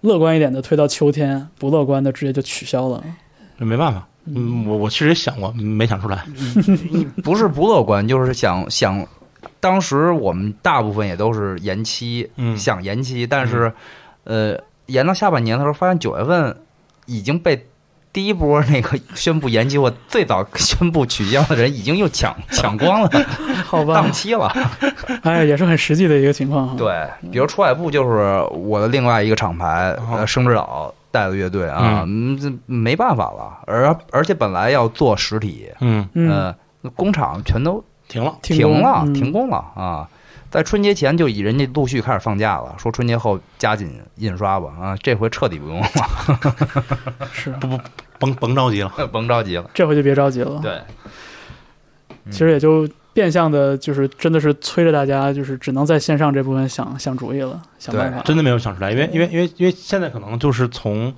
[0.01, 3.03] 乐观一点的推到秋天，不乐观的直接就取消了。
[3.57, 4.07] 这没办法。
[4.25, 6.23] 嗯，我我确实也想过，没想出来。
[7.23, 9.05] 不是不乐观，就是想想，
[9.59, 12.57] 当时我们大部分也都是延期，嗯。
[12.57, 13.71] 想延期，但是，
[14.23, 16.55] 呃，延到下半年的时候，发现九月份
[17.05, 17.67] 已经被
[18.11, 23.09] 第一波那个宣布延期或最早宣布取消的人已经又抢 抢光了
[23.65, 23.93] 好吧。
[23.93, 24.51] 档，期了。
[25.23, 26.75] 哎，也是很实际的一个情况哈。
[26.77, 30.17] 对，比如出海部就是我的另外一个厂牌，哦。
[30.17, 36.55] 呃，生之岛带的乐队啊，嗯，这没办法了，而而且本来要做实体，嗯，
[36.95, 38.37] 工厂全都停了。
[38.41, 40.09] 停了，嗯停工了啊！
[40.51, 44.97] 在春节前就已人家陆续开始放假了，说春节后加紧印刷吧啊！
[44.97, 45.87] 这回彻底不用了，
[47.31, 47.79] 是不不，
[48.17, 48.91] 甭甭着急了。
[49.11, 49.69] 甭着急了。
[49.75, 50.59] 这回就别着急了。
[50.61, 50.81] 对，
[52.31, 58.21] 其实也就变相的，就是真的是催着大家，就是只能在线上这部分想想主意了，想办法。
[58.21, 61.13] 真的没有想出来，因为因为因为因为现在可能就是从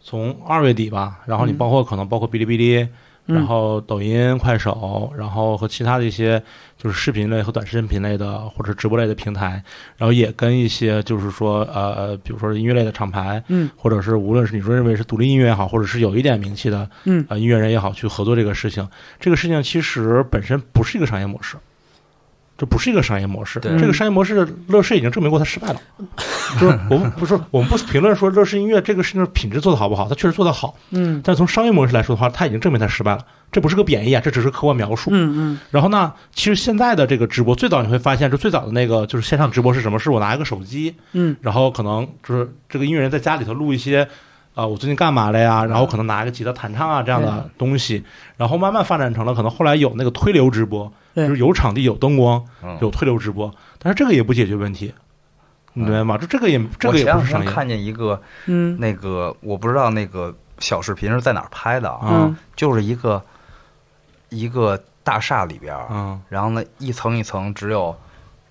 [0.00, 2.88] 从二月底吧，然后你嗯包括可能包括哔哩哔哩，嗯
[3.26, 6.42] 然后抖音、快手，然后和其他的一些
[6.76, 9.62] 就是视频类和短视频类的或者直播类的平台，
[9.96, 18.86] 然后也跟一些就是说呃呃，比如说音乐类的厂牌，嗯或者是无论是你说认为是独立音乐也好，或者是有一点名气的嗯呃音乐人也好，去合作这个事情。
[19.18, 21.56] 这个事情其实本身不是一个商业模式，
[22.56, 23.58] 这不是一个商业模式。
[23.60, 25.80] 对这个商业模式，乐视已经证明过它失败了。
[26.60, 33.24] 就是我们不是我们不评论说乐视音乐这个事情品质做得好不好，它确实做得好，嗯但从商业模式来说的话，它已经证明它失败了。
[33.50, 35.10] 这不是个贬义啊，这只是客观描述。
[35.12, 39.98] 嗯嗯然后呢，其实现在的这个直播，最早你会发现，就最早的那个就是线上直播是什么？
[39.98, 44.08] 是我拿一个手机，嗯然后可能就是这个音乐人在家里头录一些，
[44.54, 45.64] 啊、我最近干嘛了呀？
[45.64, 48.04] 然后可能拿一个吉他弹唱啊这样的东西，
[48.36, 54.94] 然后慢慢发展成了可能后来有那个推流直播，就是有场地、有灯光、嗯有推流直播，但是这个也不解决问题，
[55.72, 56.16] 你明白吗？
[56.16, 58.78] 就这个也这个也不是商业，两天看见一个嗯。
[58.78, 62.36] 那个，我不知道那个小视频是在哪儿拍的啊，嗯。
[62.54, 63.20] 就是一个
[64.28, 65.76] 一个大厦里边
[66.28, 67.94] 然后呢一层一层只有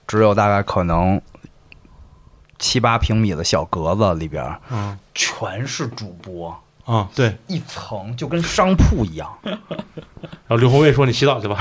[0.05, 1.19] 只有大概可能
[2.63, 7.37] 七八平米的小格子里边儿嗯全是主播，啊，对。
[7.47, 11.57] 一层就跟商铺一样， 然后刘红卫说：“你洗澡去吧。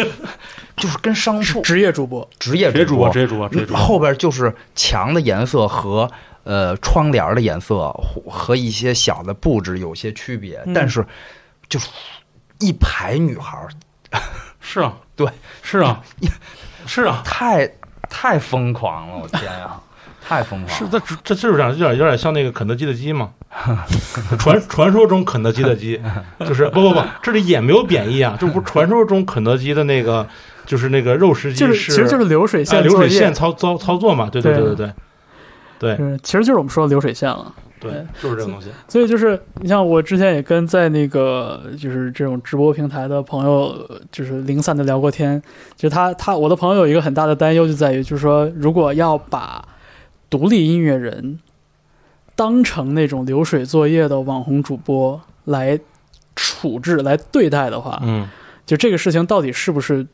[0.76, 1.62] 就是跟商铺。
[1.62, 3.82] 职业主播，职业主播，职业主播，职业主播。
[3.82, 6.10] 后边就是墙的颜色和
[6.42, 10.74] 呃窗帘的颜色和和一些小的布置有些区别，嗯。
[10.74, 11.04] 但是
[11.70, 11.88] 就是
[12.60, 13.68] 一排女孩儿
[14.60, 15.26] 是啊，对，
[15.62, 16.02] 是啊，
[16.86, 17.68] 是啊，太
[18.10, 19.80] 太疯狂了，我天呀，
[20.26, 20.90] 太疯狂了是了！
[21.06, 23.30] 这这就是这样，有点有点像那个肯德基的鸡嘛。
[24.38, 26.00] 传传说中肯德基的鸡，
[26.40, 30.26] 就是不不不，这里也没有贬义啊，这不是传说中肯德基的那个，
[30.66, 34.92] 就是那个肉食鸡就是其实就是流水线流水线操操操作嘛，对对对对对
[35.78, 37.54] 对嗯，其实就是我们说的流水线了。
[37.80, 38.68] 对，就是这个东西。
[38.88, 43.76] 所以就是你像我之前也跟在那个就是这种直播平台的朋友，
[44.10, 45.40] 就是零散的聊过天。
[45.76, 49.62] 就他他我的朋友有一个很大的担忧，就在于就是说，如果要把
[50.34, 51.38] 独立音乐人
[52.34, 55.78] 当成那种流水作业的网红主播来
[56.34, 58.28] 处置、来对待的话，嗯。
[58.66, 60.04] 就这个事情到底是不是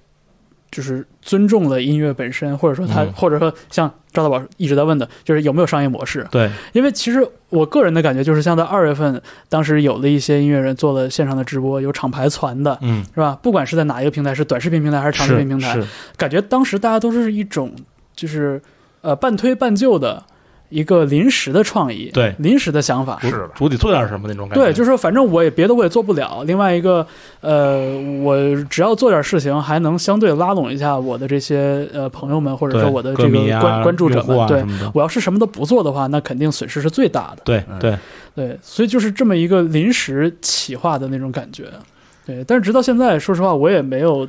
[0.70, 3.12] 就是尊重了音乐本身，或者说他，嗯。
[3.14, 6.26] 或者说像赵大宝一直在问的，就是有没有商业模式？
[6.30, 13.38] 对，因为其实我个人的感觉就是，像在二月份，当时有了一些音乐人做了线上的直播，有厂牌传的，嗯，是吧？
[13.42, 15.80] 不管是在哪一个平台，是短视频平台还是长视频平台，
[16.18, 17.72] 感觉当时大家都是一种
[18.14, 18.60] 就是
[19.02, 20.22] 呃半推半就的
[20.68, 23.18] 一个临时的创意，对临时的想法。
[23.20, 24.64] 是的主体做点什么那种感觉。
[24.64, 26.44] 对，就是说，反正我也别的我也做不了。
[26.46, 27.04] 另外一个，
[27.40, 28.36] 呃，我
[28.70, 34.46] 只要做点事情，还能相对拉拢一下我的这些呃朋友们，或者说我的这个关、关注者们。
[34.46, 37.42] 对我要是什么都不做的话，那肯定损失是最大的。
[37.42, 37.98] 嗯对对，
[38.36, 41.64] 对，所以就是这么一个临时企划的那种感觉。
[42.24, 44.28] 对，但是直到现在，说实话，我也没有，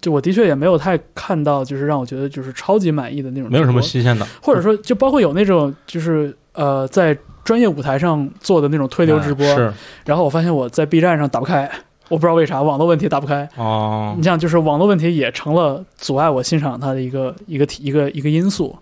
[0.00, 4.26] 就我的确也没有太看到，就是让我觉得就是超级满意的那种，没有什么，新鲜的。
[4.42, 9.72] 或者说就包括有那种就是呃在专业舞台上做的那种推流直播，是
[10.04, 11.70] 然后我发现我在 B 站上打不开，
[12.08, 13.48] 我不知道为啥网络问题打不开。
[13.56, 18.76] 哦你，像就是网络问题也成了阻碍我欣赏它的一个一个一个一个因素。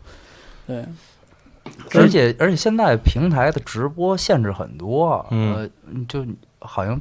[0.66, 0.82] 对，
[1.94, 5.68] 而且而且现在平台的直播限制很多，嗯呃，
[6.08, 6.24] 就
[6.60, 6.98] 好像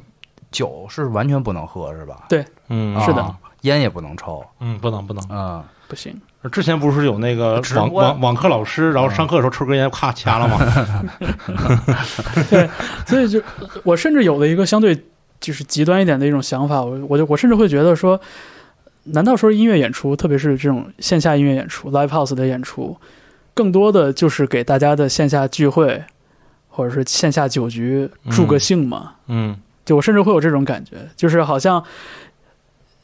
[0.50, 2.26] 酒是完全不能喝是吧？
[2.28, 5.22] 对嗯是的啊烟也不能抽，嗯，不能不能。
[5.28, 6.18] 嗯，不行。
[6.52, 10.58] 之前不是有那个网网网课老师，然后上课的时候抽根烟，咔掐了吗？
[12.50, 12.68] 对，
[13.06, 13.42] 所以就
[13.82, 14.98] 我甚至有了一个相对
[15.40, 18.20] 就是极端一点的一种想法，我我就我甚至会觉得说，
[19.04, 22.94] 难道说音乐演出，特别是这种线下音乐演出、live house 的演出，
[23.54, 26.04] 更多的就是给大家的线下聚会
[26.68, 29.12] 或者是线下酒局助个兴吗？
[29.28, 31.82] 嗯就我甚至会有这种感觉，就是好像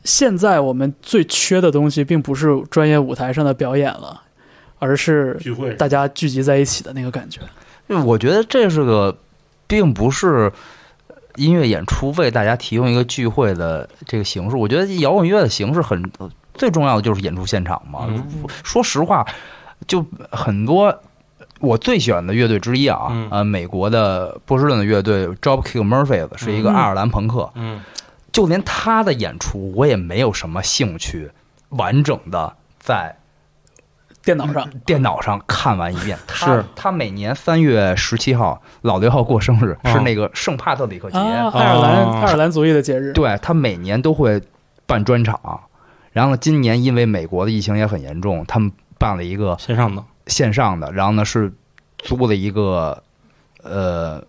[0.05, 4.21] 现在我们最缺的东西，并不是专业舞台上的表演了，
[4.79, 7.41] 而是聚会大家聚集在一起的那个感觉。
[8.05, 9.17] 我觉得这是个，
[9.67, 10.51] 并不是
[11.37, 14.57] 音乐演出为大家提供一个聚会的这个形式。
[14.57, 16.03] 我觉得摇滚乐的形式很
[16.55, 18.07] 最重要的就是演出现场嘛。
[18.09, 18.25] 嗯
[18.65, 19.27] 说实话，
[19.87, 20.97] 就很多。
[21.59, 27.83] 我最喜欢的乐队之一啊，嗯呃，美国的波士顿的乐队 Dropkick Murphys 是一个嗯爱尔兰朋克，嗯
[28.33, 31.31] 就连他的演出我也没有什么兴趣
[31.71, 33.16] 完整的在
[34.22, 36.18] 电脑上，电脑上看完一遍。
[36.28, 36.64] 他是。
[36.76, 44.43] 他每年三月十七号老刘号过生日，哦是那个圣帕特里克节，啊，爱尔兰、哦爱尔兰族裔的节日，对他每年都会
[44.87, 45.61] 办专场。
[46.12, 51.53] 然后呢，今年因为美国的疫情也很严重，他们办了一个线上的，线上的，然后呢是
[51.99, 53.03] 租了一个
[53.62, 54.22] 呃，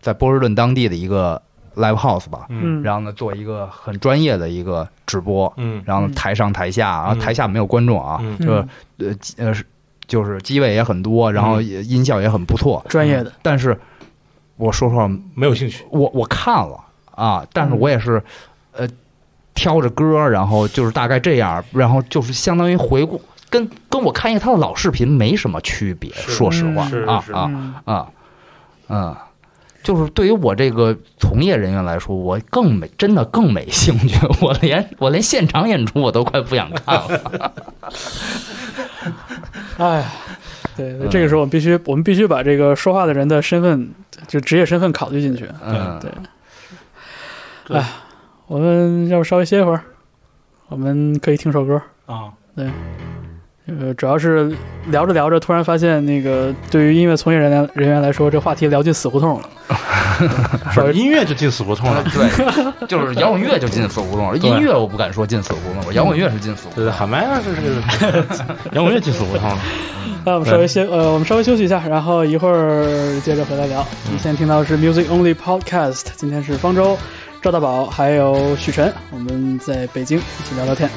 [0.00, 1.40] 在波士顿当地的一个
[1.78, 5.80] live house 吧，嗯，然后呢做一个很专业的一个直播，嗯。
[5.86, 8.36] 然后台上台下，然后嗯台下没有观众啊，嗯。
[8.38, 8.68] 就是
[8.98, 9.64] 呃呃是
[10.06, 13.78] 就是机位也很多，然后也音效也很不错，专业的，但是
[14.56, 15.84] 我说实话，没有兴趣。
[15.90, 16.78] 我我看了
[17.14, 17.78] 啊，但是嗯。
[17.78, 18.22] 我也是
[18.72, 18.88] 呃
[19.54, 28.08] 挑着歌，然后就是大概这样，然后就是相当于回顾，跟跟我看一个他的老视频没什么区别，说实话啊啊嗯啊
[28.88, 29.16] 嗯。
[29.88, 37.52] 就是对于我这个从业人员来说，我更没真的更没兴趣，我连我连现场演出我都快不想看了。
[39.78, 40.06] 哎，
[40.76, 43.90] 对，嗯这个时候我们必须我们必须把这个说话的人的身份
[44.26, 45.48] 就职业身份考虑进去。
[45.64, 46.10] 嗯，对，
[47.68, 47.88] 对哎，
[48.46, 49.80] 我们要不稍微歇一会儿，
[50.68, 51.80] 我们可以听首歌。
[52.04, 52.30] 啊，
[53.68, 54.50] 呃，主要是
[54.86, 59.48] 聊着聊着，突然发现那个对于音乐从业人员人员来说，这话题聊进死胡同了。
[60.74, 62.02] 不是音乐就进死胡同了。
[62.04, 66.98] 对，就是摇滚乐就进死胡同了，音乐我不敢说进死胡同我，摇滚乐是进死胡对对，同。
[66.98, 67.82] 喊麦啊，这是
[68.72, 69.58] 摇滚乐进死胡同了。
[70.24, 73.86] 那我们稍微歇，呃，我们稍微休息一下，然后一会儿接着回来聊。
[74.10, 76.96] 你现在听到的是 Music Only Podcast，今天是方舟、
[77.42, 80.90] 赵大宝还有许晨，我们在北京一起聊聊天。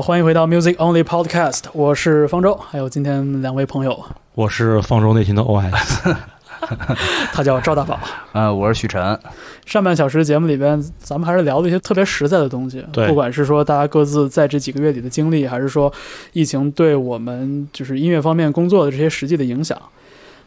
[0.00, 4.02] 好，欢迎回到 Music Only Podcast，我是方舟，还有今天两位朋友，
[4.34, 6.16] 我是方舟内心的 OS，
[7.34, 8.00] 他叫赵大宝。
[8.32, 9.20] 呃，我是许晨，
[9.66, 15.92] 上半小时节目里边，咱们还是聊了一些特别实在的东西，对不管是说大家各自在这几个月里的经历，还是说
[16.32, 19.78] 疫情对我们就是音乐方面工作的这些实际的影响。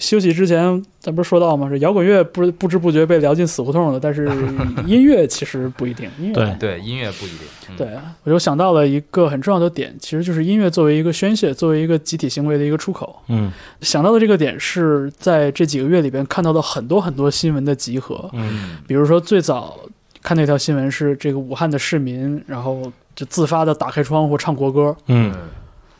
[0.03, 1.69] 休息之前，咱不是说到吗？
[1.69, 4.29] 是摇滚乐不不知不觉被聊进死胡同了，但是
[4.85, 6.09] 音乐其实不一定。
[6.19, 7.87] 音乐对对音乐不一定，嗯对，
[8.23, 13.15] 我就想到了一个很重要的点，其实就是音乐作为一个宣泄，作为一个集体行为的一个出口。
[13.29, 13.51] 嗯
[13.81, 19.79] 想到的这个点是在这几个月里边看到的很多很多新闻的集合，嗯比如说最早
[20.21, 25.33] 看那条新闻是这个武汉的市民，然后就自发的打开窗户唱国歌，嗯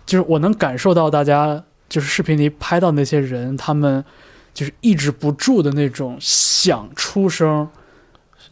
[0.06, 1.64] 就是我能感受到大家
[1.94, 4.04] 就是视频里拍到那些人，他们
[4.52, 7.70] 就是抑制不住的那种想出声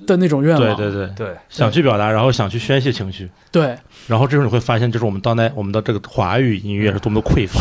[0.05, 0.75] 的那种愿望。
[0.75, 3.75] 对对对，对，想去表达，然后想去宣泄情绪，对
[4.07, 7.59] 然后这时候你会发现，就是我们当代我们的这个华语音乐是多么的匮乏。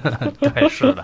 [0.40, 1.02] 对是的，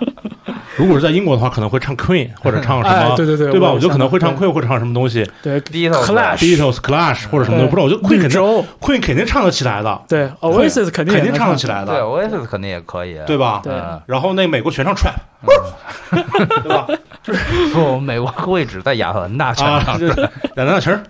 [0.77, 3.69] 如果是在英国的话，可能会唱 Queen 或者唱什么，哎对对对对吧？
[3.69, 5.29] 我我就可能会唱 Queen 或者唱什么东西。
[5.43, 8.41] 对第一套 Clash Beatles、Clash 或者什么东西，不知道，我觉得 Queen 肯定
[8.81, 11.87] Queen 肯定唱得起来的，对，Oasis 肯定肯定唱得起来的。
[11.87, 13.61] 对的，，Oasis 肯定也可以，对吧？
[13.63, 13.73] 对。
[13.75, 14.01] 嗯。
[14.07, 15.15] 然后那美国全唱 Trap，
[16.63, 16.87] 对吧？
[17.23, 17.41] 就是
[17.75, 20.07] 不，美国会只在亚特兰大全啊，场这
[20.55, 21.03] 两大群儿，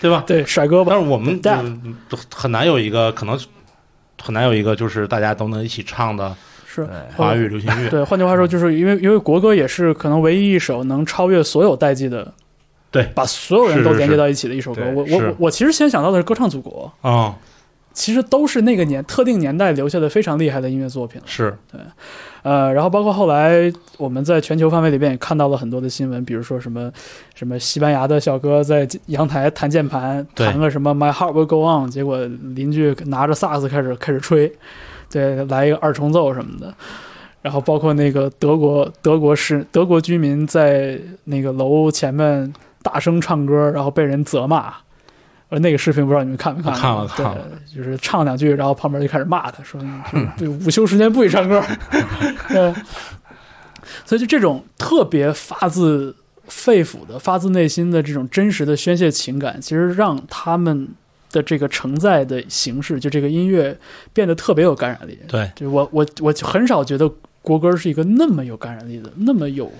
[0.00, 0.24] 对吧？
[0.26, 0.86] 对甩胳膊。
[0.88, 1.64] 但是我们但
[2.34, 3.38] 很难有一个可能
[4.20, 6.34] 很难有一个就是大家都能一起唱的
[6.66, 7.88] 是华语流行乐。
[7.88, 12.32] 对，换句话说，就是因为因为国歌也是可能唯一一首能超越所有代际的，
[12.90, 14.82] 对把所有人都连接到一起的一首歌。
[14.82, 17.36] 对我我我其实先想到的是歌唱祖国，啊，
[17.98, 21.26] 其实都是那个年特定年代留下的非常厉害的音乐作品了。
[21.26, 21.52] 是
[22.42, 26.88] 呃，然后包括后来我们在全球范围里边也看到了很多的新闻，比如说什么
[27.34, 32.24] 什么西班牙的小哥在阳台弹键盘，弹个什么 My Heart Will Go On，结果
[32.54, 34.50] 邻居拿着萨克斯开始开始吹，
[35.10, 36.72] 对，来一个二重奏什么的。
[37.42, 44.72] 然后包括那个德国德国是德国居民在那个楼前面大声唱歌，然后被人责骂。
[45.50, 46.80] 呃，那个视频不知道你们看没看过？
[46.80, 49.80] 看了看了对，就是唱两句，然后旁边就开始骂他，说
[50.36, 51.62] 就就午休时间不许唱歌。
[52.48, 52.74] 对，
[54.04, 56.14] 所以就这种特别发自
[56.48, 60.88] 肺腑的、发自内心的这种真实的宣泄情感，其实让他们
[61.32, 63.76] 的这个承载的形式，就这个音乐
[64.12, 65.18] 变得特别有感染力。
[65.26, 69.72] 对，就我我我很少觉得国歌是一个那么有感染力的、那么有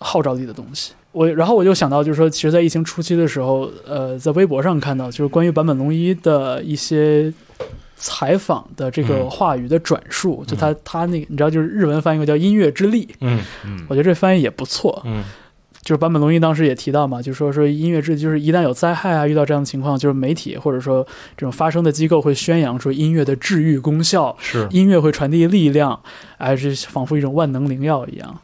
[0.00, 0.92] 号召力的东西。
[1.12, 7.32] 我然后我就想到，就是说，其实，在疫情初期的时候，呃，在微博上看到，就是关于坂本龙一的一些
[7.96, 15.02] 采访的这个嗯话语的转述，就他他那个，你知道，就是日文翻译过叫“音乐之力嗯”，嗯我觉得这翻译也不错。
[15.04, 15.24] 嗯
[15.80, 21.02] 就是坂本龙一当时也提到嘛，就说说音乐之力，就是一旦有灾害啊，遇到这样的情况，就是媒体或者说
[21.34, 25.98] 这种发声的机构会宣扬说音乐的治愈功效，是音乐会传递力量，
[26.36, 28.38] 哎，是仿佛一种万能灵药一样。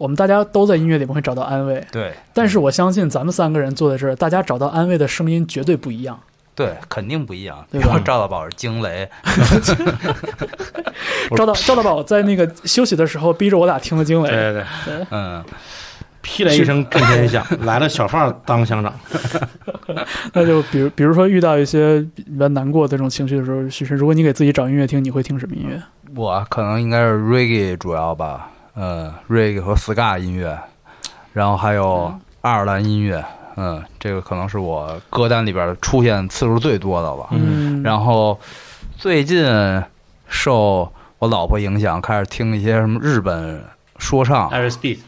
[0.00, 2.14] 我们大家都在音乐里面会找到安慰，对。
[2.32, 6.18] 但是我相信咱们三个人坐在这儿，大家找到安慰的声音绝对不一样。
[6.54, 7.62] 对，肯定不一样。
[7.70, 7.88] 比对吧？
[7.88, 9.06] 如说赵大宝是惊雷，
[11.36, 15.44] 赵大赵大宝在那个休息的时候，逼着我俩听了惊雷，对对对，嗯，
[16.22, 18.94] 劈雷一声震天响， 来了小贩当乡长，
[20.32, 25.78] 那就比如比如说遇到一些比较难过的这种情绪的时候，许晨，如果你给自己找音乐听，你会听什么音乐？
[26.16, 30.58] 我可能应该是 reggae 主要吧，嗯，reggae 和 ska 音乐，
[31.32, 33.24] 然后还有爱尔兰音乐，
[33.56, 37.26] 嗯，这个可能是我歌单里边出现次数最多的了。
[37.32, 38.38] 嗯，然后
[38.96, 39.44] 最近
[40.28, 43.62] 受我老婆影响，开始听一些什么日本
[43.98, 44.98] 说唱，Iris Beat，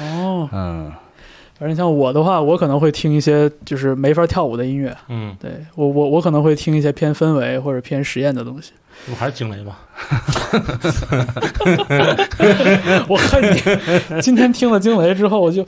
[0.00, 0.92] 哦，嗯，
[1.58, 4.96] 反正像我的话，我可能会听一些就是没法跳舞的音乐。
[5.08, 8.72] 嗯，对我我我可能会听一些偏氛围或者偏实验的东西。
[9.10, 9.78] 我还是惊雷吧，
[13.08, 13.62] 我恨你！
[14.20, 15.66] 今天听了惊雷之后，我就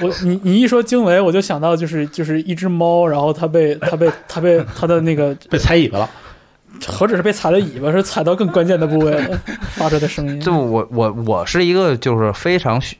[0.00, 6.08] 我你你一说惊雷，我就想到就是就是一只猫，然后它被它被它被它的那个 被踩尾巴了，
[6.86, 9.40] 何止是被踩了尾巴，是踩到更关键的部位了，
[9.74, 10.40] 发出的声音。
[10.40, 12.96] 就我我我是一个就是非常需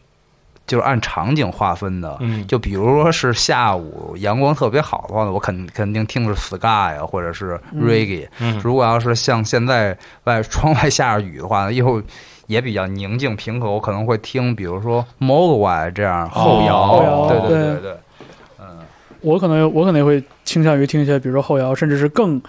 [0.67, 7.85] 就是按场景划分的，嗯，就比如说是下午阳光特别好的话呢，我肯肯定听的是 sky 呀，或者是嗯。
[7.85, 8.27] Reggae。
[8.41, 8.61] 嗯。
[8.65, 12.03] 如果要是像现在外窗外下着雨的话呢，又
[12.47, 17.81] 也比较宁静平和，我可能会听比如说 Mogwai 这样后摇，后摇对对对对。
[17.81, 17.97] 对，
[18.61, 18.79] 嗯，
[19.21, 22.41] 我可能我可能会倾向于听一些，比如说后摇，甚至是更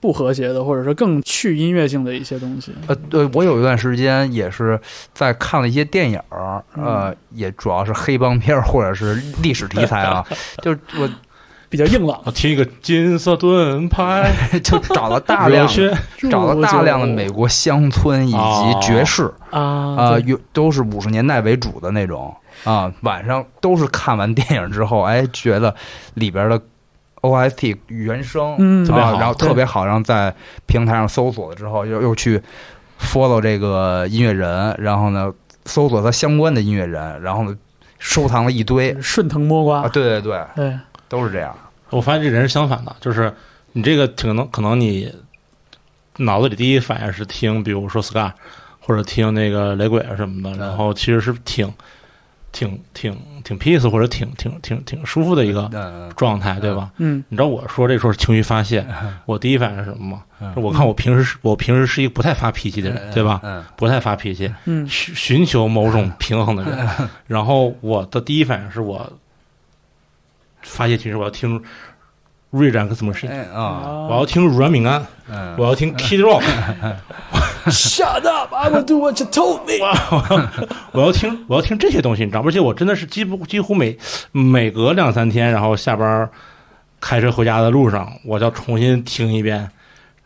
[0.00, 2.72] 不和谐的，或者是更去音乐性的一些东西。
[2.86, 4.78] 呃，对我有一段时间也是
[5.12, 10.24] 在看了一些电影儿，呃，也主要是黑帮片或者是历史题材啊，
[10.62, 11.08] 就是我
[11.68, 14.30] 比较硬朗，我听一个金色盾牌，
[14.62, 15.98] 就找了大量热血，
[16.30, 22.32] 找了大量的美国乡村以及爵士啊啊，对有都是五十年代为主的那种
[22.62, 22.92] 啊。
[23.00, 25.74] 晚上都是看完电影之后，哎，觉得
[26.14, 26.60] 里边的
[27.22, 28.84] OST 原声嗯。
[28.84, 29.14] 特别好。
[29.14, 30.34] 啊然后特别好，然后在
[30.66, 32.40] 平台上搜索了之后，又又去
[33.00, 35.32] follow 这个音乐人，然后呢
[35.64, 37.56] 搜索他相关的音乐人，然后呢
[37.98, 38.96] 收藏了一堆。
[39.00, 39.82] 顺藤摸瓜。
[39.82, 41.56] 啊，，对对对，对，都是这样。
[41.90, 43.32] 我发现这人是相反的，就是
[43.72, 45.12] 你这个挺能可能你
[46.18, 48.30] 脑子里第一反应是听，比如说 ska
[48.80, 50.58] 或者听那个雷鬼啊什么的，嗯。
[50.58, 51.72] 然后其实是挺
[52.56, 56.90] 挺挺挺 peace 或者挺挺挺挺舒服的一个嗯，状态，对吧？
[56.96, 58.86] 嗯你知道我说这时候是情绪发泄，
[59.26, 60.22] 我第一反应是什么吗？
[60.40, 63.40] 嗯我看我平时是我平时是一个不太发脾气的人，对吧？
[63.44, 66.88] 嗯不太发脾气，嗯寻寻求某种平衡的人。
[67.26, 69.12] 然后我的第一反应是我
[70.62, 71.62] 发泄情绪，我要听
[72.56, 78.54] Rage Against the Machine，嗯啊，我要听软敏安，嗯，我要听 Kid Rock，，Shut up!
[78.54, 79.84] I will do what you told me.
[80.92, 82.48] 我要听我要听这些东西，你知道吗？
[82.48, 83.96] 而且我真的是几乎几乎每
[84.32, 86.28] 每隔两三天，然后下班
[87.00, 89.68] 开车回家的路上，我就要重新听一遍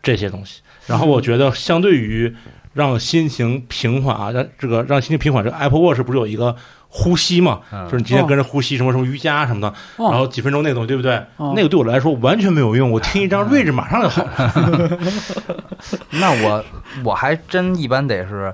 [0.01, 0.61] 这些东西。
[0.87, 2.33] 然后我觉得，相对于
[2.73, 6.55] 让心情平缓啊，让这个让心情平缓，这个 Apple Watch 不是有一个
[6.93, 7.61] 呼吸嘛？
[7.71, 11.15] 嗯就是你今天跟着呼吸什么什么瑜伽什么的，哦然后几分钟那个东西，对不对？
[11.37, 14.99] 哦那个对我来说完全没有用，我听一张睿智马上就好了。
[16.11, 16.63] 那我
[17.03, 18.53] 我还真一般得是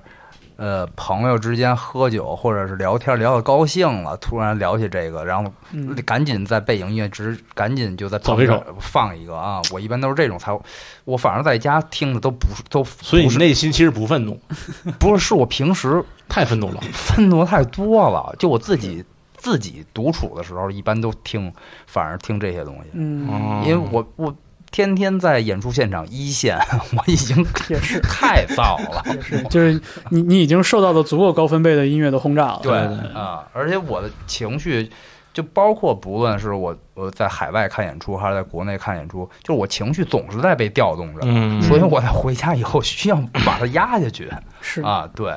[0.58, 9.62] 呃朋友之间喝酒或者是聊天聊得高兴了，突然聊起这个，然后嗯赶紧在背景音乐直赶紧就在旁边走一首放一个啊！
[9.72, 10.58] 我一般都是这种才，
[11.06, 14.40] 我反正在家听的都不是都所以你不是内心其实不愤怒，
[15.00, 16.82] 不是是我平时太愤怒了。
[16.92, 19.04] 愤怒太多了，就我自己
[19.36, 21.54] 自己独处的时候，一般都听，
[21.86, 24.36] 反而听这些东西，嗯，哦因为我我
[24.78, 26.56] 天天在演出现场一线，
[26.96, 29.04] 我已经也是太燥了。
[29.08, 29.74] 也是，就是
[30.12, 32.60] 你你已经受到了足够高分贝的音乐的轰炸了。
[32.62, 34.88] 对对对啊，而且我的情绪，
[35.34, 44.30] 就包括不论是我我在海外看演出，还是在国内看演出，就是我情绪总是在被调动着，嗯，所以我在回家以后需要把它压下去
[44.62, 45.10] 是啊。
[45.16, 45.34] 对，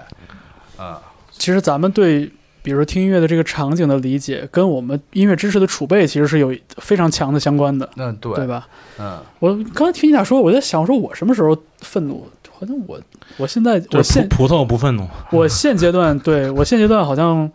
[0.79, 0.95] 嗯，
[1.31, 2.31] 其实咱们对，
[2.63, 8.69] 比如说听音乐的这个场景的理解，跟我们音乐知识的储备其实是有非常强的相关的，那对，对吧？
[8.99, 12.27] 嗯，我刚才听你俩说，我在想，说我什么时候愤怒？
[12.53, 13.01] 好像我，
[13.39, 17.51] 我现在，我现葡葡萄不愤怒， 我现阶段，对我现阶段好像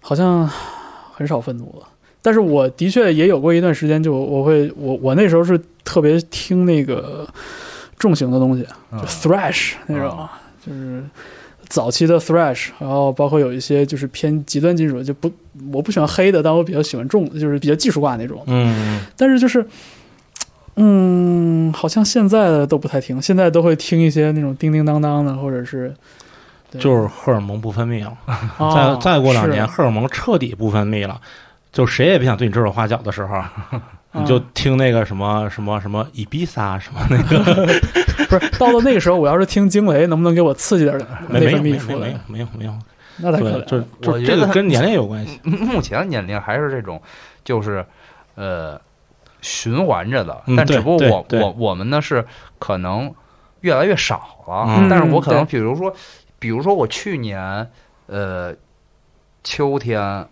[0.00, 0.50] 好像
[1.12, 1.86] 很少愤怒了。
[2.20, 7.26] 但是我的确也有过一段时间，就我会我我那时候是特别听那个
[7.96, 10.28] 重型的东西，就嗯 thrash 那种，
[10.66, 11.04] 就是
[11.70, 15.32] 早期的 thrash，然后包括有一些就是偏极端金属，就不
[15.72, 18.42] 我不喜欢黑的，但我比较喜欢重，就是比较技术挂那种。
[18.46, 19.64] 嗯，但是就是，
[20.74, 25.94] 嗯，好像现在的都不太听，现在都会听一些那种叮叮当当的，或者是
[26.72, 28.12] 对就是荷尔蒙不分泌了。
[28.58, 31.20] 啊 再再过两年，荷尔蒙彻底不分泌了，
[31.72, 33.40] 就谁也别想对你指手画脚的时候，
[34.12, 37.66] 你就啊听那个什么什么什么伊比萨什么那个，
[38.28, 42.20] 不是到了那个时候，我要是听惊雷，能不能给我刺激点儿 没没有内分泌出没有没有来？
[42.26, 42.74] 没有没有，
[43.18, 45.40] 那太可对，就这个跟年龄有关系。
[45.44, 47.00] 目前的年龄还是这种，
[47.44, 47.84] 就是
[48.34, 48.80] 呃
[49.40, 52.26] 循环着的，但只不过我我我们呢是
[52.58, 53.14] 可能
[53.60, 55.94] 越来越少了，嗯但是我可能比如说，
[56.40, 57.70] 比如说我去年
[58.06, 58.52] 呃
[59.44, 60.26] 秋天。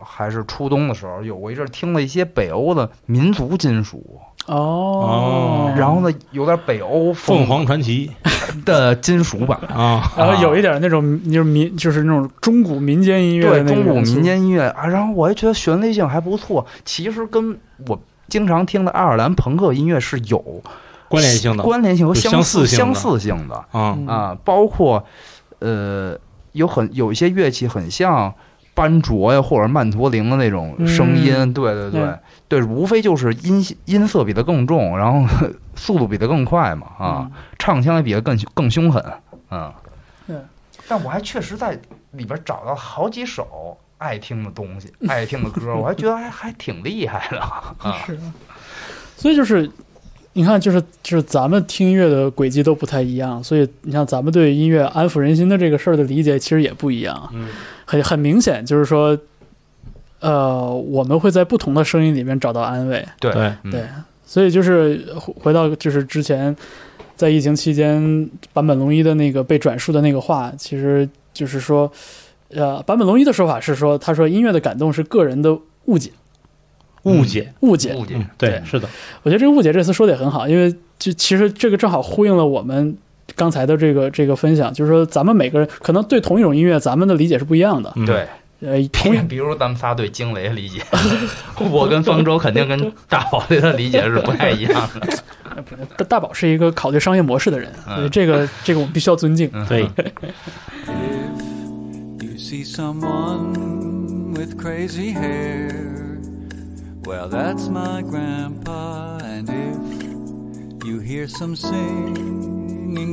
[0.00, 8.10] 还是初冬的时候，有过一阵儿听了一些北欧的民族金属，哦，然后呢，有点北欧凤凰传奇
[8.64, 16.66] 的金属版，啊，然后有一点那种就是民，就是那种中古民间音乐对中古民间音乐啊，然后我还觉得旋律性还不错。
[16.84, 20.42] 其实跟我经常听的爱尔兰朋克音乐是有
[21.08, 25.04] 关联性的关联性和相似相似性的啊，嗯啊，包括
[25.58, 26.16] 呃
[26.52, 28.32] 有很有一些乐器很像
[28.80, 32.18] 班卓呀或者曼陀林的那种声音，嗯对对对嗯
[32.48, 35.28] 对，无非就是音音色比它更重，然后
[35.76, 39.04] 速度比它更快嘛啊，嗯唱腔也比它更更凶狠，
[39.50, 39.70] 嗯，
[40.26, 40.36] 对。
[40.88, 41.78] 但我还确实在
[42.12, 47.74] 里边找到好几首爱听的东西， 爱听的歌，我还觉得还还挺厉害的啊。
[48.06, 48.18] 是，
[49.14, 49.70] 所以就是
[50.32, 57.48] 你看，就是就是咱们听音乐的轨迹都不太一样，所以你像咱们对音乐安抚人心的这个事儿的理解其实也不一样，嗯
[57.90, 59.18] 很很明显，就是说，
[60.20, 63.82] 呃，我们会在不同的声音里面找到安慰，对对嗯对，
[64.24, 66.54] 所以就是回回到就是之前
[67.16, 71.90] 在疫情期间坂本龙一的那个被转述的那个话，其实就是说，
[72.50, 76.12] 呃，坂本龙一的说法是说，他说音乐的感动是个人的误解，
[77.02, 77.96] 误解，误解。
[77.96, 78.88] 误解对，是的，
[79.24, 82.96] 我觉得这个误解这次说的也很好，因为就其实这个正好呼应了我们。
[83.36, 87.92] 刚才的这个这个分享，就是说咱们每个人可能对同一种音乐，咱们的理解是不一样的。
[87.96, 88.26] 嗯，对。
[88.62, 90.82] 呃，同比 比如咱们仨对惊雷的理解，
[91.70, 95.08] 我跟方舟肯定跟大宝对他的理解是不太一样的。
[95.96, 99.50] 大大宝是一个考虑商业模式的人，嗯所以这个这个我们必须要尊敬。
[99.66, 99.88] 对，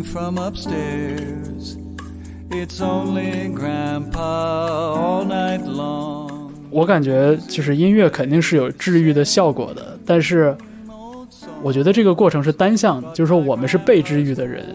[0.04, 1.78] from upstairs.
[2.50, 6.52] It's only grandpa all night long.
[6.70, 10.56] 我感觉就是音乐肯定是有治愈的效果的但是
[11.62, 14.66] 我觉得这个过程是单向的就是说我们是被治愈的人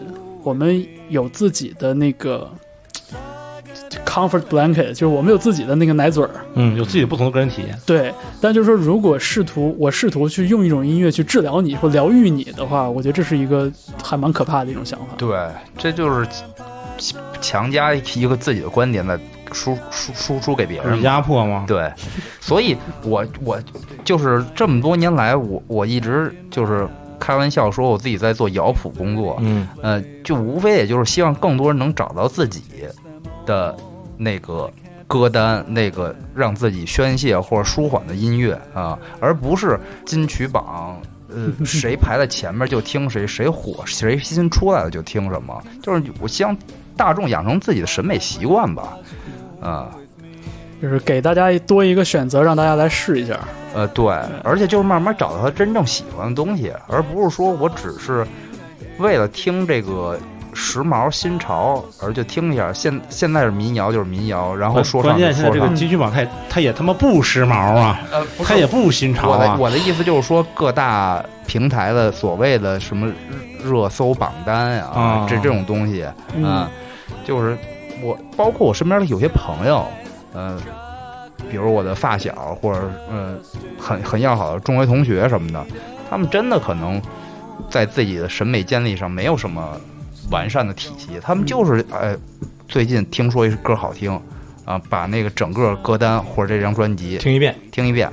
[0.43, 2.49] 我们有自己的那个
[4.05, 8.13] comfort blanket，就是我们有自己的那个奶嘴儿，嗯，有自己的不同的个人体验，对。
[8.41, 13.71] 但就是说，如果试图我试图去用一种音乐去治疗你或疗愈你的话，我觉得这是一个
[14.03, 15.07] 还蛮可怕的一种想法。
[15.17, 15.37] 对，
[15.77, 16.27] 这就是
[17.41, 19.17] 强加一个自己的观点在
[19.51, 21.01] 输输输出给别人。
[21.01, 21.65] 压迫吗？
[21.67, 21.91] 对，
[22.39, 23.59] 所以我我
[24.03, 26.87] 就是这么多年来，我我一直就是
[27.19, 32.61] 开玩笑说我自己在做摇谱工作，嗯呃，就无非也就是希望更多人能找到自己
[33.45, 33.75] 的
[34.17, 34.71] 那个
[35.07, 40.97] 歌单，那个让自己宣泄或者舒缓的音乐啊，而不是金曲榜。
[41.35, 45.63] 呃， 谁排在前面就听谁，谁火谁新出来了就听什么。
[45.81, 46.55] 就是我希望
[46.95, 48.95] 大众养成自己的审美习惯吧。
[49.59, 49.89] 啊、
[50.81, 53.39] 就是给大家多一个选择，让大家来试一下。
[53.73, 54.05] 呃，对，
[54.43, 58.27] 而且就是慢慢找到他真正喜欢的东西，而不是说我只是
[58.99, 60.19] 为了听这个
[60.53, 62.71] 时髦新潮而就听一下。
[62.73, 65.67] 现现在是民谣就是民谣，然后说唱关键现在这个。
[65.69, 69.57] 金曲榜，它也它也他妈不时髦啊，呃，它也不新潮我的啊。
[69.59, 73.11] 我的意思就是说，各大平台的所谓的什么
[73.63, 76.69] 热搜榜单呀、啊这这种东西嗯啊，
[77.25, 77.57] 就是
[78.01, 79.85] 我包括我身边的有些朋友，
[80.33, 80.59] 呃，
[81.49, 82.79] 比如我的发小或者
[83.09, 83.35] 呃
[83.79, 85.65] 很很要好的中学同学什么的，
[86.09, 87.01] 他们真的可能
[87.69, 89.79] 在自己的审美建立上没有什么
[90.31, 92.17] 完善的体系，他们就是呃
[92.67, 94.19] 最近听说一歌好听
[94.65, 98.11] 啊，把那个整个歌单或者这张专辑听一遍，听一遍，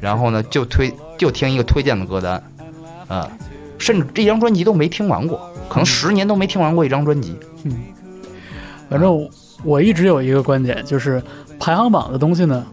[0.00, 2.42] 然后呢就推就听一个推荐的歌单，
[3.08, 3.30] 啊，
[3.78, 7.36] 甚至这张专辑都没听完过，可能十年都没听完过一张专辑。
[7.64, 7.76] 嗯
[8.90, 9.30] 反正我
[9.64, 11.22] 我一直有一个观点，就是
[11.58, 12.66] 排行榜的东西呢，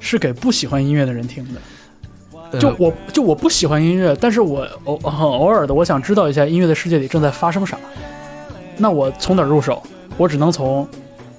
[0.00, 1.60] 是给不喜欢音乐的人听的。
[2.58, 7.76] 就我就我不喜欢音乐，但是我偶很偶尔的，我想知道一下音乐的世界里正在发生啥。
[8.76, 9.82] 那我从哪儿入手？
[10.16, 10.88] 我只能从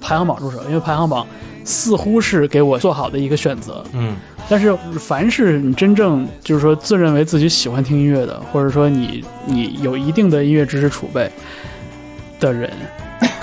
[0.00, 1.26] 排行榜入手，因为排行榜
[1.64, 3.82] 似乎是给我做好的一个选择。
[3.92, 4.16] 嗯，
[4.48, 11.30] 但是凡是你真正就是说自认为自己喜欢听音乐的，或者说你你有一定的音乐知识储备
[12.38, 12.70] 的人，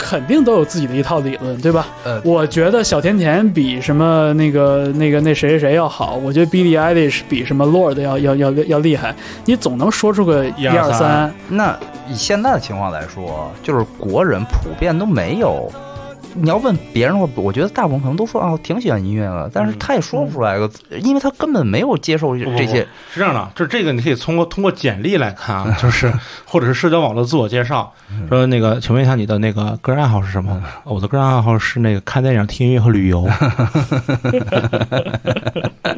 [0.07, 1.87] 肯定都有自己的一套理论，对吧？
[2.03, 11.33] 呃我觉得小甜甜比什么那个那个那谁谁谁要好，我觉得 Billie Eilish 比什么 Lord 要要要要厉害，你总能说出个一二三。
[11.49, 11.75] 那
[12.07, 15.71] 以现在的情况来说，就是国人普遍都没有。
[16.35, 22.85] 你要问别人的话，我觉得大部分可能都说啊，挺喜欢音乐的，但是嗯他也说不出来个字，因为他根本没有接受这些。
[23.11, 26.11] 是这样的，就是这个你可以通过通过简历来看啊， 就是
[26.45, 27.93] 或者是社交网络自我介绍，
[28.29, 30.61] 说那个，请问一下你的那个个人爱好是什么？
[30.83, 33.23] 哦我的个人爱好是那个看电影、听音乐和旅游。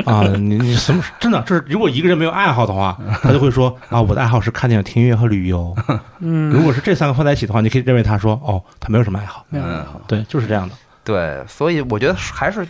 [0.05, 1.41] 啊，你你什么真的？
[1.41, 5.75] 就是如果一个人没有爱好的话，他就会说啊，我的爱好是看电影、听音乐和旅游。
[6.19, 9.45] 嗯，如果是这三个放在一起的话，你可以认为他说哦，他没有什么爱好。
[9.49, 10.75] 没有爱好，对，就是这样的。
[11.03, 12.67] 对，所以我觉得还是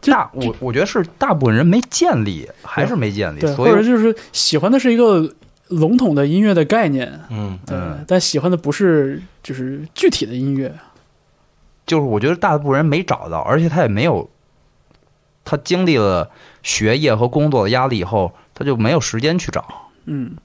[0.00, 5.34] 大，我我觉得是大部分人没建立，还是没建立，对，所以或者就是喜欢的是一个
[5.68, 10.74] 笼统的音乐的概念，嗯，对，嗯但喜欢的不是就是具体的音乐。
[11.86, 14.28] 就是我觉得大部分人没找到，而且他也没有，
[15.42, 16.30] 他经历了
[16.62, 19.64] 学业和工作的压力以后，他就没有时间去找。
[20.04, 20.36] 嗯，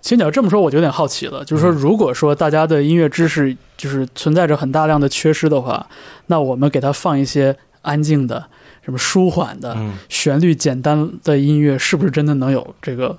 [0.00, 1.44] 其实你要这么说，我就有点好奇了。
[1.44, 5.86] 就是说，嗯如果说大家的音乐知识就是存在着很大量的缺失的话，
[6.26, 8.44] 那我们给它放一些安静的、
[8.84, 13.16] 什么舒缓的、嗯，旋律简单的音乐，是不是真的能有这个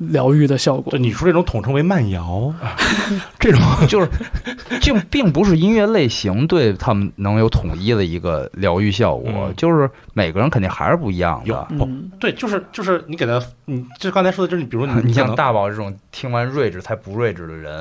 [0.00, 0.98] 疗愈的效果对，？
[0.98, 2.52] 你说这种统称为慢摇，
[3.38, 4.08] 这种 就是，
[4.80, 11.48] 就并不是音乐类型对他们能有统一的一个疗愈效果，嗯就是每个人肯定还是不一样的。
[11.48, 17.80] 有嗯，对，就是就是你给他，你就刚才说的就是你，比如你 你像大宝这种听完睿智才不睿智的人，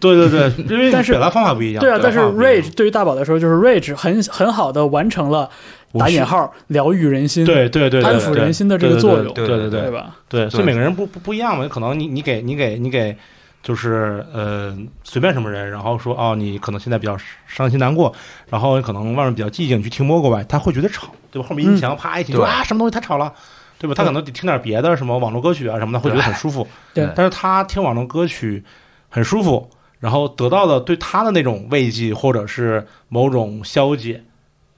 [0.00, 1.80] 对对对，因为但是表达方法不一样。
[1.80, 5.48] 对啊，但是表达方法不一样 rage 对于大宝来说，就是 rage 很很好的完成了
[5.96, 10.16] 打引号疗愈人心，对对对，安抚人心的这个作用对对对对对吧？
[10.28, 13.16] 对，所以每个人不不不一样嘛，可能你你给你给你给，
[13.62, 17.16] 就是呃随便什么人，然后说哦，你可能现在比较
[17.46, 18.12] 伤心难过，
[18.50, 21.48] 然后可能外面比较寂静，你去听摸过吧，他会觉得吵，对吧？
[21.48, 23.32] 后面音响啪一听，对啊什么东西太吵了，
[23.78, 23.94] 对吧？
[23.96, 26.66] 他可能得听点别的什么网络歌曲啊什么的，会觉得很舒服。
[26.92, 28.62] 对但是他听网络歌曲
[29.08, 29.70] 很舒服，
[30.00, 34.22] 然后得到的对他的那种慰藉或者是某种消解，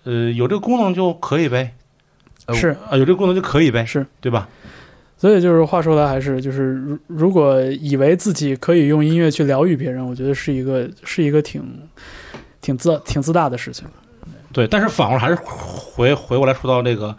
[0.05, 1.75] 呃，有这个功能就可以呗，
[2.47, 4.49] 呃是，啊，有这个功能就可以呗，是，对吧？
[5.17, 11.63] 所以就是话说来，还是就是如如果以为自己可以用音乐去疗愈别人，我觉得是一个是一个挺
[12.63, 13.87] 挺自挺自大的事情。
[14.51, 17.15] 对，但是反过来还是回回过来说到这个，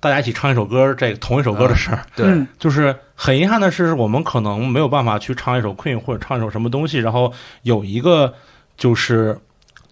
[0.00, 2.46] 大家一起唱一首歌，这个同一首歌的事儿，对，嗯。
[2.58, 7.32] 就是很遗憾的是，我们可能没有办法去唱一首 Queen 或者唱一首什么东西，然后
[7.62, 8.34] 有一个
[8.76, 9.38] 就是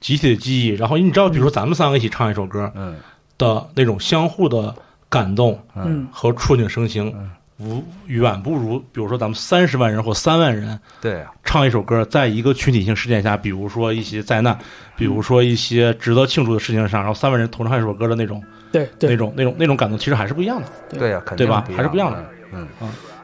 [0.03, 2.97] 集体的记忆，然后你知道，比如说咱们三个一起唱一首歌嗯。
[3.39, 4.75] 的那种相互的
[5.09, 6.07] 感动嗯。
[6.13, 7.11] 和触景生情，
[7.59, 14.59] 无远不如比如说咱们三十万人或三万人对啊，唱一首歌，在一个群体性事件下，比如说一些灾难，
[14.97, 18.43] 比如说一些值得庆祝的事情上，然后三万人同唱一首歌的那种、
[18.73, 20.69] 对对，那种、那种、那种感动，其实还是不一样的。
[20.99, 21.11] 对。
[21.11, 21.65] 呀，肯定对吧？
[21.77, 22.25] 还是不一样的。
[22.53, 22.67] 嗯，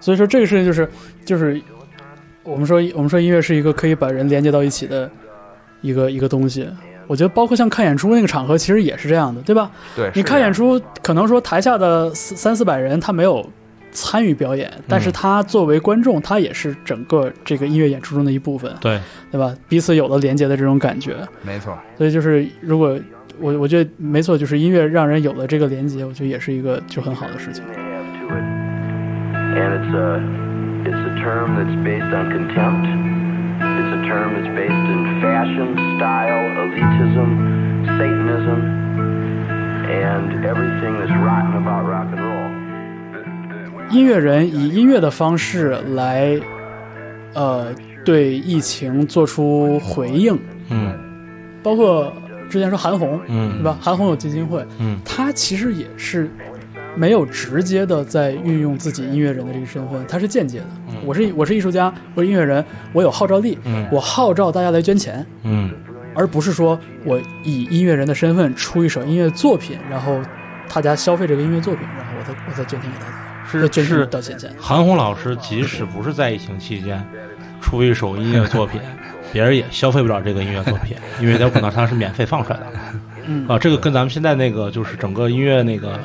[0.01, 0.89] 所以说这个事情就是
[1.25, 1.61] 就是
[2.45, 5.11] 我们说我们说音乐是一个可以把人连接到一起的
[5.81, 6.69] 一个一个东西。
[7.07, 9.71] 我觉得包括像看演出那个场合，其实也是这样的，对吧？
[9.97, 13.51] 对，你看演出，可能说台下的三三四百人，他没有
[13.91, 19.01] 参与表演，但是他作为观众，他也是整个这个音乐演出中的一部分，对，
[19.31, 19.55] 对吧？
[19.71, 23.01] 彼此有了连接的这种感觉，没错，所以就是如果
[23.41, 27.65] 我我觉得没错，就是音乐让人有了这个连接，我觉得也是一个就很好的事情。
[29.55, 30.21] And it's a,
[30.85, 33.28] it's a term that's based on contempt.
[33.79, 37.29] It's a term that's based in fashion, style, elitism,
[37.97, 38.61] Satanism,
[39.87, 42.49] and everything that's rotten about rock and roll.
[43.91, 46.39] 音乐人以音乐的方式来，
[47.35, 47.73] 呃，
[48.05, 50.37] 对疫情做出回应，
[50.71, 50.93] 嗯
[51.63, 52.13] 包括
[52.51, 53.79] 之前说韩红，嗯对嗯吧？
[53.81, 56.29] 韩红有基金会，嗯他其实也是
[56.99, 60.67] 没有直接的在运用自己音乐人的这个身份，他是间接的。
[61.05, 65.71] 我是我是艺术家，我是音乐人，我有号召力，嗯我号召大家来捐钱，嗯
[66.15, 70.21] 而不是说我以音乐人的身份出一首音乐作品，然后
[70.75, 74.51] 大家消费这个音乐作品，然后我再我再捐钱给大家，是再捐是钱到钱钱。
[74.59, 77.01] 韩红老师即使不是在疫情期间
[77.61, 78.81] 出一首音乐作品，
[79.33, 82.67] 别人也消费不了这个音乐作品，因为有可能它是免费放出来的。
[83.27, 86.01] 嗯啊，这个跟咱们现在那个就是整个音乐那个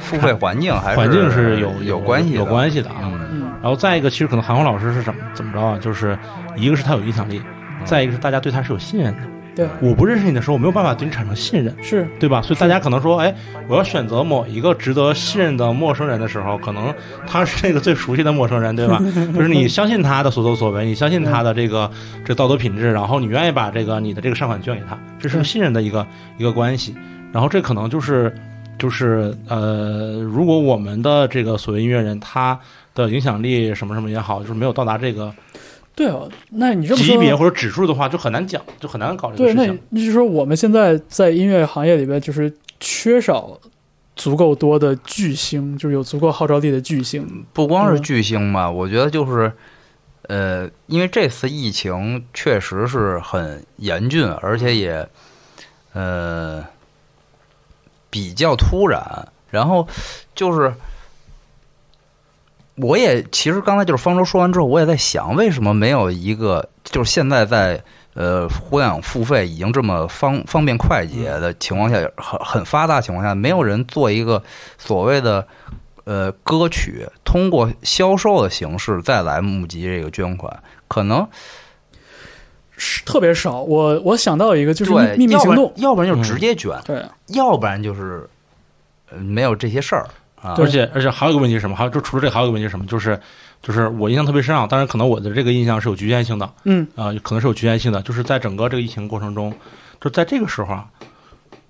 [0.00, 2.96] 付费环境还是环境是有有关系的有关系的啊。
[3.04, 5.78] 嗯嗯然后再一个，其实可能韩红老师是怎么怎么着啊？
[5.78, 6.18] 就是
[6.56, 7.42] 一个是他有影响力，
[7.84, 9.20] 再一个是大家对他是有信任的。
[9.54, 11.74] 对，我不认识你的时候，我没有办法对你产生信任。
[11.82, 12.40] 是对吧？
[12.40, 13.34] 所以大家可能说，哎，
[13.68, 16.94] 我要选择某一个值得信任的陌生人的时候，可能
[17.26, 18.98] 他是那个最熟悉的陌生人，对吧？
[19.34, 21.90] 就是你相信他的所作所为，你相信他的这个
[22.24, 26.06] 这道德品质，然后你愿意把这个你的这个善款捐给他，这是个信任的一个
[26.38, 26.94] 一个关系。
[27.32, 28.34] 然后这可能就是
[28.80, 32.58] 就是呃，如果我们的这个所谓音乐人他
[32.94, 35.32] 的影响力什么什么也好，就是没有到达这个
[35.94, 36.28] 对哦。
[36.48, 39.78] 那你这么说，级别或者指数的话，就很难讲，就很难搞这个对，那事情。
[39.90, 43.56] 那就是说我们现在在音乐行业里边，就是缺少
[44.16, 47.44] 足够多的巨星，就是有足够号召力的巨星。
[47.52, 49.52] 不光是嗯巨星吧，我觉得就是，
[50.28, 55.06] 呃，因为这次疫情确实是很严峻，而且也，
[55.92, 56.64] 呃，
[58.10, 59.00] 比较突然。
[59.48, 59.88] 然后
[60.34, 60.72] 就是，
[62.76, 67.82] 我也其实刚才就是方舟说完之后，我也在想，为什么没有一个就是现在在
[68.14, 74.40] 呃互联网付费已经这么方方便快捷的情况下，很很发达情况下，没有人做一个
[74.78, 75.44] 所谓的
[76.04, 81.28] 呃歌曲通过销售的形式再来募集这个捐款，可能
[82.80, 83.60] 是特别少。
[83.60, 88.28] 我我想到一个，就是对秘密要不然行动，要不然就直接捐，对，要不然就是
[89.12, 90.08] 呃没有这些事儿
[90.40, 90.54] 啊。
[90.56, 91.76] 而且而且还有一个问题是什么？
[91.76, 92.86] 还有就除了这个，还有一个问题是什么？
[92.86, 93.20] 就是
[93.62, 98.00] 就是我印象特别深啊，当然可能我的这个印象是有局限性的嗯，啊、可能是有局限性的。
[98.02, 99.52] 就是在整个这个疫情过程中，
[100.00, 100.88] 就在这个时候啊，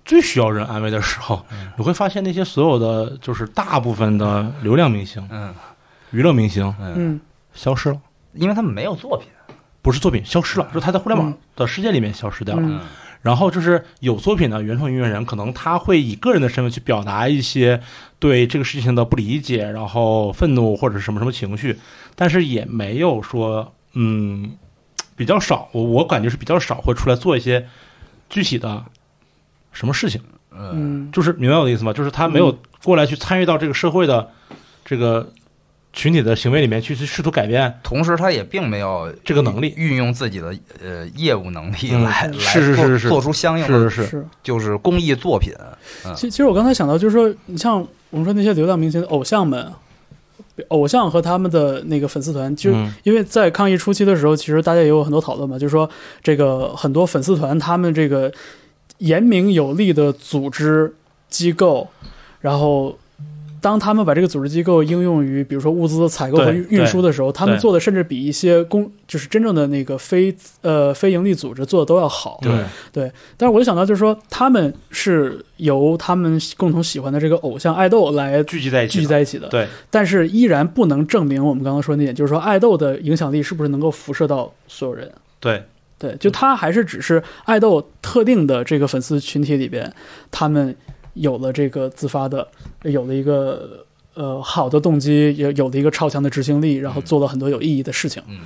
[0.05, 1.45] 最需要人安慰的时候，
[1.77, 5.53] 你会发现那些所有的就是大部分的流量明星、嗯
[6.13, 7.21] 娱乐明星嗯，嗯，
[7.55, 7.99] 消失了，
[8.35, 9.29] 因为他们没有作品。
[9.83, 12.63] 不是作品消失了，就是他在互联网嗯的世界里面消失掉了。
[12.65, 12.81] 嗯。
[13.23, 17.79] 然后就是有作品的原创音乐人，可能他会以个人的身份去表达一些
[18.19, 21.79] 对这个事情的不理解，然后愤怒或者是什么什么情绪，
[22.15, 24.57] 但是也没有说，嗯，
[25.17, 27.67] 比较少，我我感觉是比较少会出来做一些
[28.31, 28.83] 具体的
[29.71, 31.93] 什么事情，嗯，嗯，就是明白我的意思吗？
[31.93, 34.31] 就是他没有过来去参与到这个社会的
[34.83, 35.31] 这个
[35.93, 39.75] 群体的行为里面去去试图改变同时他也并没有这个能力。
[39.77, 45.53] 运用自己的呃业务能力嗯来、来是是做是是做出相应的是是是，就是公益作品。
[46.15, 49.73] 其其实我刚才想到，就是说，你像我们说那些流量明星、偶像们，
[50.69, 55.91] 偶像和他们的那个粉丝团，就嗯因为在抗疫初期的时候，其实大家也有很多讨论嘛，就是说
[56.23, 58.33] 这个很多粉丝团他们这个
[58.99, 60.95] 严明有力的组织
[61.29, 61.89] 机构，
[62.41, 62.97] 然后。
[63.61, 72.39] 当他们把这个组织机构应用于，比如说物资采购和运运输的时候，他们做的甚至比一些公，就是真正的那个非呃非盈利组织做的都要好。
[72.43, 72.53] 对
[72.93, 85.11] 对但是我就想到，就是说他们是由他们共同喜欢的这个偶像爱豆来聚集在一起的，聚集在一起的，对但是依然不能证明我们刚刚说的那点，就是说爱豆的影响力是不是能够辐射到所有人。
[85.39, 85.63] 对
[85.99, 89.93] 对，就他还是只是爱豆特定的这个粉丝群体里边，
[90.31, 90.75] 他们
[91.15, 92.47] 有了这个自发的，
[92.83, 93.85] 有了一个
[94.15, 98.23] 呃好的动机，也有了一个超强的执行力，然后做了很多有意义的事情。
[98.29, 98.39] 嗯，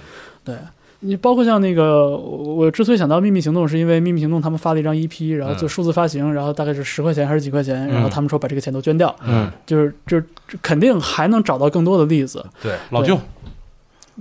[0.44, 0.56] 对。
[1.00, 10.24] 你包括像那个，我我之所以想到秘密行动，是因为秘密行动他们发了一张 EP，然后就数字发行，然后大概是十块钱还是几块钱，然后他们说把这个钱都捐掉，嗯，就是就是
[10.62, 12.42] 肯定还能找到更多的例子。
[12.62, 13.18] 对，老舅。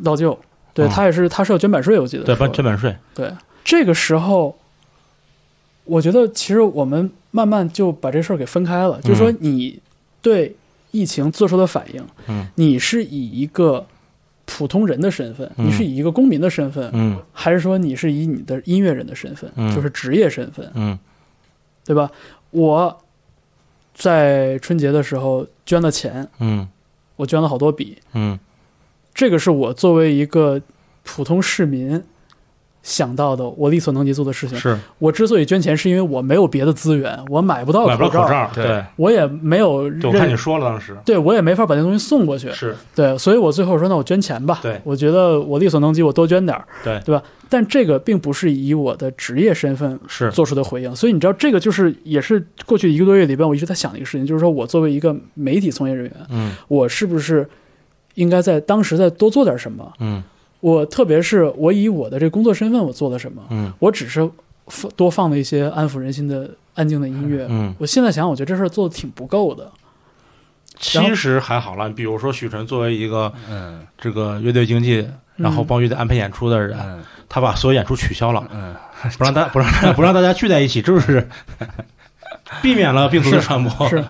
[0.01, 0.37] 老舅，
[0.73, 0.89] 对哦。
[0.91, 2.23] 他也是他是要捐版税，我记得。
[2.23, 3.31] 对捐版税，对，
[3.63, 4.53] 这个时候，
[5.85, 9.79] 我觉得其实我们慢慢就把这事儿给分开了，就是说嗯你
[10.21, 10.55] 对
[10.91, 13.85] 疫情做出的反应，嗯，你是以一个
[14.45, 15.67] 普通人的身份，嗯。
[15.67, 17.17] 你是以一个公民的身份，嗯。
[17.31, 19.73] 还是说你是以你的音乐人的身份，嗯。
[19.75, 20.97] 就是职业身份，嗯。
[21.85, 22.09] 对吧？
[22.51, 23.01] 我
[23.93, 26.67] 在春节的时候捐了钱，嗯。
[27.15, 28.39] 我捐了好多笔，嗯。
[29.13, 30.61] 这个是我作为一个
[31.03, 32.03] 普通市民
[32.83, 34.57] 想到的，我力所能及做的事情。
[34.57, 34.77] 是。
[34.99, 38.65] 我之所以捐钱，是因为我没有别的资源，我买不到买不到口口罩，对。
[38.65, 40.95] 对，我也没有对，我看你认，说了当时。
[41.05, 42.51] 对我也没法把那东西送过去。
[42.51, 42.75] 是。
[42.93, 44.59] 对，所以我最后说，那我捐钱吧。
[44.61, 44.79] 对。
[44.83, 46.99] 我觉得我力所能及，我多捐点儿，对。
[47.05, 47.23] 对吧？
[47.49, 50.29] 但这个并不是以我的职业身份是。
[50.31, 56.53] 做出的回应，所以你知道，这个就是也是过去一个多月里边，我一直在想的一个事情，就是说我作为一个媒体从业人员，嗯。
[56.67, 57.47] 我是不是
[58.15, 59.93] 应该在当时再多做点什么？
[59.99, 60.21] 嗯
[60.63, 63.43] 我特别是我以我的这工作身份，我做了什么？
[63.49, 64.29] 嗯我只是
[64.67, 67.45] 放多放了一些安抚人心的安静的音乐。
[67.49, 69.69] 嗯，我现在想，我觉得这事儿做的挺不够的。
[70.79, 75.05] 其实还好了，比如说许晨作为一个嗯这个乐队经纪，
[75.35, 78.73] 然后嗯帮乐队安排演出的人，嗯他把所有演出取消了，嗯，
[79.17, 81.27] 不让大不让大家不让大家聚在一起，这就是
[82.63, 83.89] 避免了病毒的传播。
[83.89, 84.05] 是，嗯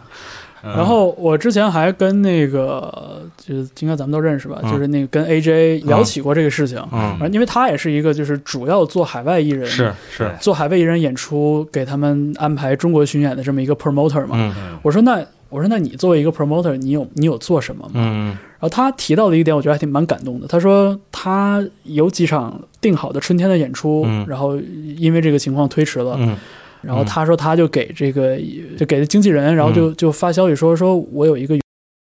[0.64, 6.82] 然后我之前还跟那个，就是应该咱们都认识吧，嗯就是那个跟 AJ 聊起过这个事情。
[6.92, 14.36] 嗯，因为他也是一个就是主要做海外艺人，是是，做海外艺人演出，给他们安排中国巡演的这么一个 promoter 嘛。
[14.38, 17.92] 嗯我说那我说那你作为一个 promoter，你有你有做什么吗？
[17.96, 20.48] 嗯然后他提到的一点，我觉得还挺蛮感动的。
[20.48, 24.58] 他说他有几场定好的春天的演出，嗯然后
[24.98, 26.16] 因为这个情况推迟了。
[26.18, 26.38] 嗯
[26.84, 28.38] 然后他说他就给这个
[28.78, 31.58] 就给经纪人，然后就就发消息说说我有一个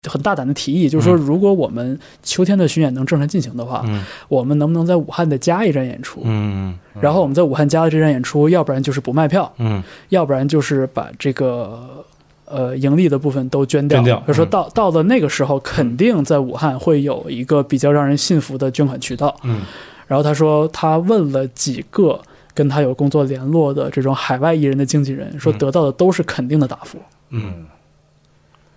[0.07, 4.03] 很大胆的提议，就是说如果我们秋天的巡演能正常进行的话，嗯。
[4.27, 6.21] 我们能不能在武汉再加一站演出？
[6.25, 9.81] 嗯然后我们在武汉加了这站演出，要不然就是不卖票，嗯。
[10.09, 12.05] 要不然就是把这个
[12.45, 13.97] 呃盈利的部分都捐掉。
[13.97, 14.17] 捐掉。
[14.19, 19.35] 嗯他说到到了那个时候，肯定在武汉会有一个比较让人信服的捐款渠道。
[19.43, 19.61] 嗯。
[20.05, 22.21] 然后他说他问了几个
[22.55, 26.97] 跟他有工作联络的这种海外艺人的经纪人，说嗯得到的都是肯定的答复。
[27.29, 27.67] 嗯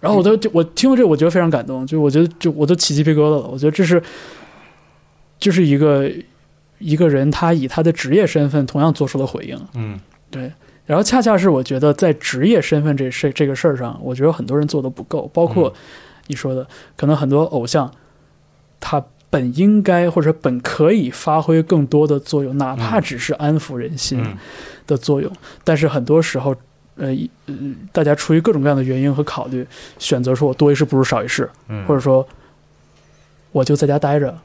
[0.00, 3.48] 然后我都就我听了这，我觉得非常感动，就我觉得就我都起鸡皮疙瘩了。
[3.48, 4.02] 我觉得这是
[5.38, 6.08] 就是一个
[6.78, 9.58] 一个人他以他的职业身份同样做出了回应。
[9.74, 9.98] 嗯
[10.30, 10.52] 对，
[10.86, 15.72] 然后恰恰是我觉得在职业身份这事这个事儿上，我觉得很多人做的不够，包括
[16.28, 16.66] 你说的，
[16.96, 17.90] 可能很多偶像
[18.78, 24.36] 他本应该或者本可以发挥更多的作用，哪怕只是安抚人心嗯。
[24.86, 25.30] 的作用，
[25.64, 26.54] 但是很多时候。
[27.00, 27.16] 呃，
[27.92, 29.64] 大家出于各种各样的原因和考虑，
[30.00, 31.86] 选择说我多一事不如少一事，嗯。
[31.86, 32.26] 或者说
[33.52, 34.36] 我就在家待着，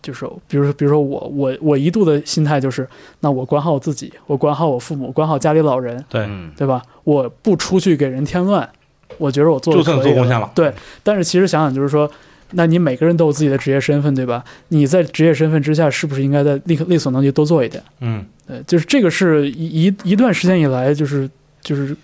[0.00, 6.24] 就是比如说，比如说我我我一度的心态就是，那我管好我自己，我管好我父母，管好家里老人，对。
[6.28, 6.80] 嗯对吧？
[7.02, 8.70] 我不出去给人添乱，
[9.16, 10.48] 我觉得我做的就算做贡献了。
[10.54, 10.72] 对，
[11.02, 12.08] 但是其实想想，就是说，
[12.52, 14.44] 那你每个人都有自己的职业身份，对吧？
[14.68, 17.82] 你在职业身份之下，是不是应该在力力所能及多做一点？
[18.00, 21.28] 嗯呃，就是这个是一一一段时间以来，就是
[21.60, 21.94] 就是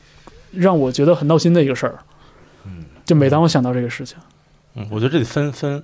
[0.53, 1.99] 让我觉得很闹心的一个事儿。
[2.67, 4.19] 嗯，就每当我想到这个事情，
[4.75, 5.83] 嗯，我觉得这得分分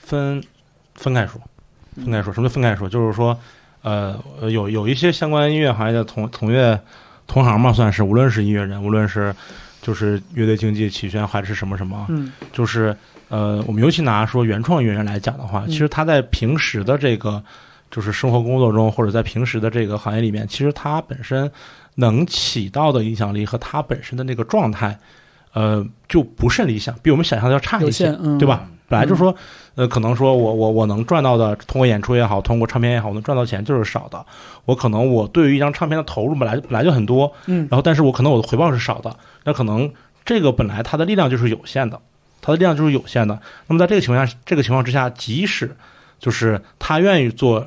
[0.00, 0.42] 分
[0.94, 1.40] 分开说，
[1.94, 2.32] 分开说。
[2.32, 2.86] 什么叫分开说？
[2.88, 3.38] 就是说，
[3.82, 6.78] 呃，呃有有一些相关音乐行业的同同业
[7.26, 9.34] 同行嘛，算是，无论是音乐人，无论是
[9.80, 12.94] 就是乐队经济、起宣还是什么什么，嗯就是
[13.28, 15.70] 呃，我们尤其拿说原创音乐人来讲的话，嗯。
[15.70, 17.42] 其实他在平时的这个
[17.90, 21.50] 就是生活工作中，或者在平时的这个行业里面，其实他本身
[21.94, 24.98] 能起到的影响力和他本身的那个状态，
[25.52, 28.68] 呃，就不甚理想，比我们想象的要差一些，，嗯，对吧？
[28.88, 29.34] 本来就说，
[29.74, 34.24] 呃，可能说我我我能赚到的，通过演出也好，通过唱片也好，我能赚到钱就是少的。
[34.64, 37.66] 我可能我对于一张唱片的投入本来本来就很多，嗯。
[37.68, 39.92] 然后但是我可能我的回报是少的，那可能
[40.24, 42.00] 这个本来它的力量就是有限的，
[42.46, 43.36] 它的力量就是有限的。
[43.66, 45.74] 那么在这个情况下，这个情况之下，即使
[46.20, 47.66] 就是他愿意做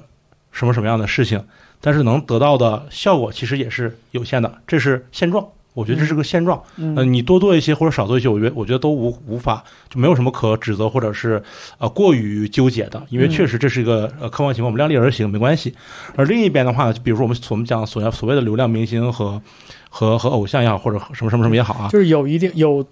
[0.53, 1.45] 什么什么样的事情，
[1.81, 5.45] 但是能得到的效果其实也是有限的，这是现状。
[5.79, 6.61] 我觉得这是个现状。
[6.75, 11.41] 嗯呃，你多做一些或者少做一些，我觉得我觉得都无无法就没有什么可指责或者是
[11.77, 15.73] 呃过于纠结的，因为嗯确实这是一个呃客观情况，我们量力而行没关系。
[16.15, 19.41] 而另一边的话，比如说我们我们讲所要所谓的流量明星和
[19.89, 22.85] 和和偶像也好，或者什么什么什么也好啊，就是有一定有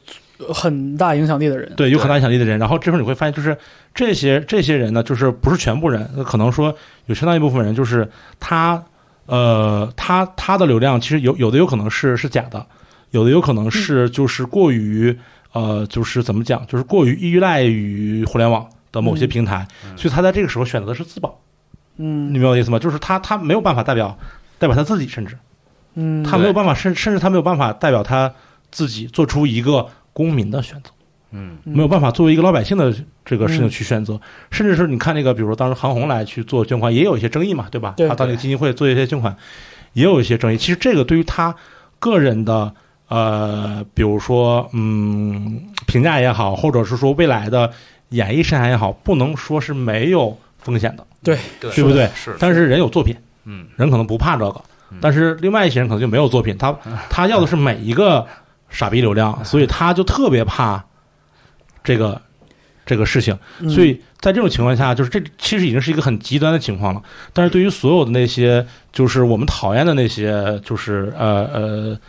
[0.54, 2.58] 很大影响力的人，对，有很大影响力的人。
[2.58, 3.58] 然后这时候你会发现，就是
[3.94, 6.74] 这些这些人呢，就是不是全部人，那可能说
[7.08, 8.08] 有相当一部分人，就是
[8.40, 8.84] 他
[9.28, 12.66] 呃，他他的流量其实有有的有可能是是假的，
[13.12, 15.16] 有的有可能是就是过于
[15.54, 21.40] 呃，就是怎么讲，就是过于依赖于互联网的某些嗯平台，所以他在这个时候选择的是自保。
[21.98, 22.80] 嗯你明白我的意思吗？
[22.80, 24.18] 就是他他没有办法代表
[24.60, 25.38] 代表他自己，甚至
[25.96, 28.34] 嗯，他没有办法，甚甚至他没有办法代表他
[28.72, 30.92] 自己做出一个公民的选择。
[31.32, 31.58] 嗯。
[31.64, 32.94] 没有办法作为一个老百姓的
[33.26, 34.20] 这个事情去选择，
[34.52, 37.94] 甚至是你看那个，比如说当时韩红来去做捐款，也有一些争议嘛，对吧？
[37.98, 39.36] 对他到那个基金会做一些捐款，
[39.94, 40.58] 也有一些争议。
[40.58, 41.56] 其实这个对于他
[42.00, 42.74] 个人的
[43.08, 47.72] 呃，比如说嗯评价也好，或者是说未来的
[48.10, 51.38] 演艺生涯也好，不能说是没有风险的，对。
[51.60, 51.84] 对。
[51.84, 52.10] 不对？
[52.16, 53.16] 是，但是人有作品，
[53.46, 53.66] 嗯。
[53.76, 54.62] 人可能不怕这个
[54.92, 56.74] 嗯，但是另外一些人可能就没有作品，他
[57.10, 58.26] 他要的是每一个
[58.70, 60.84] 傻逼流量， 所以他就特别怕
[61.88, 62.22] 这个
[62.86, 63.38] 这个事情。
[63.62, 67.02] 嗯所以在这种情况下，就是这其实已经是一个很极端的情况了。
[67.32, 72.00] 但是对于所有的那些就是我们讨厌的那些，就是呃呃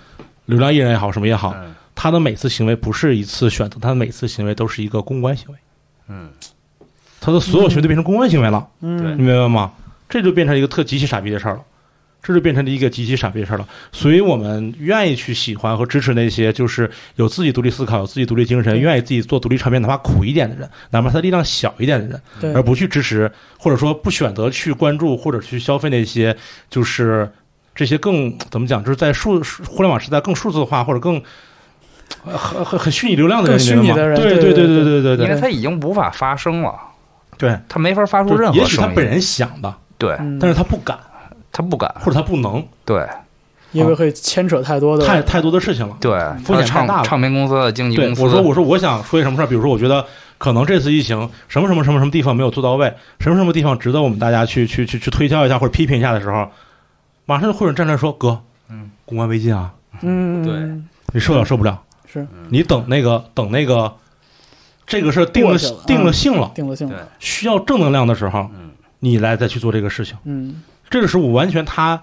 [0.46, 5.58] 流量艺人也好，什么也好，嗯他的每次行为不是一次选择，他的每次行为都是一个公关行为，
[6.08, 6.30] 嗯
[7.20, 8.66] 他的所有行为都变成公关行为了。
[8.80, 9.72] 嗯你明白吗？
[10.08, 11.62] 这就变成一个特极其傻逼的事儿了，
[12.22, 13.66] 这就变成了一个极其傻逼事儿了。
[13.92, 26.36] 所以我们愿意去喜欢和支持那些就是有自己独立思考、有自己独立精神、愿意自己做独立唱片，哪怕苦一点的人，哪怕他力量小一点的人，而不去支持或者说不选择去关注或者去消费那些
[26.70, 27.30] 就是
[27.74, 31.22] 这些更怎么讲，就是在数互联网时代更数字化或者更。
[32.24, 36.74] 很很很虚拟流量的人，的人，对对对对对对对，因为他已经无法发声了，
[37.36, 38.62] 对他没法发出任何声音。
[38.62, 40.98] 也许他本人想的，对，但是他不敢，
[41.52, 43.06] 他不敢，或者他不能，对。
[43.72, 45.94] 因为会牵扯太多的太太多的事情了。
[46.00, 47.02] 对，风险太大了。
[47.02, 50.02] 唱唱片公司的经纪对公，司，我说我说我想说些什么事儿，比如说我觉得
[50.38, 52.90] 可能这次疫情什么什么什么什么地方没有做到位，
[53.20, 56.48] 什么什么地方值得我们大家去去去去推销一下或者批评一下的时候，
[57.26, 58.40] 马上就会有人站出来说哥，
[58.70, 59.70] 嗯，公关危机啊，
[60.00, 60.54] 嗯，对。
[60.54, 61.78] 嗯你受不了受不了，
[62.10, 62.26] 是。
[62.48, 63.94] 你等那个等那个
[64.86, 66.12] 这个事儿定了定了嗯。
[66.14, 68.70] 性了，定了性了，需要正能量的时候，嗯。
[69.00, 72.00] 你来再去做这个事情，嗯这个时候我完全他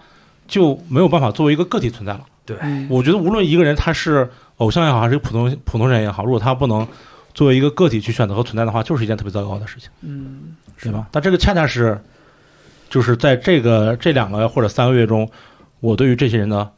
[0.48, 2.22] 就没有办法作为一个个体存在了。
[2.46, 2.58] 对，
[2.90, 6.88] 我觉得无论一个人他是偶像也好，还是普通普通人也好，如果他不能
[7.34, 11.08] 作为一个个体去选择和存在的话，就是一件特别糟糕的事情，嗯对吧？
[11.12, 12.00] 但这个恰恰是，
[12.88, 15.28] 就是在这个这两个或者三个月中，
[15.80, 16.70] 我对于这些人的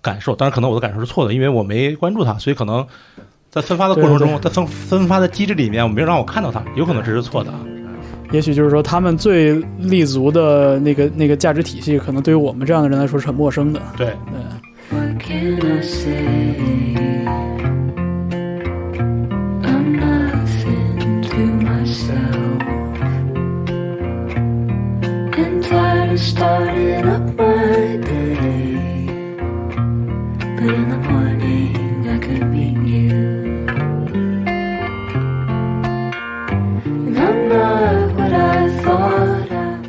[0.00, 2.86] 感受，当然可能我的感受是错的，因为我没关注他，所以可能
[3.50, 7.58] 在分发的过程中，对对在分分发的机制里面，我没有让我看到他，有可能这是错的啊。
[8.32, 13.80] 也许就是说他们最立足的那个那个价值体系，可能对于我们这样的人来说是很陌生的。
[13.96, 14.14] 对，对，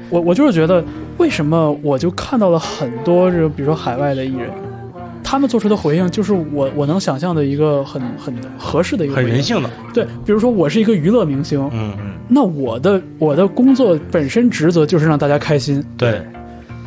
[0.09, 0.83] 我我就是觉得，
[1.17, 4.49] 为什么我就看到了很多这个，比如说海外的艺人，
[5.23, 9.41] 他们做出的回应，就是我我能想象的一个很很合适的一个很人。
[9.41, 15.83] 性的，对，比如说我是一个娱乐明星，嗯嗯，那我的我的工作本身职责就是让大家开心。
[15.97, 16.21] 对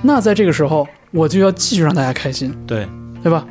[0.02, 2.88] 那在这个时候，我就要继续让大家开心，对，
[3.22, 3.46] 对吧？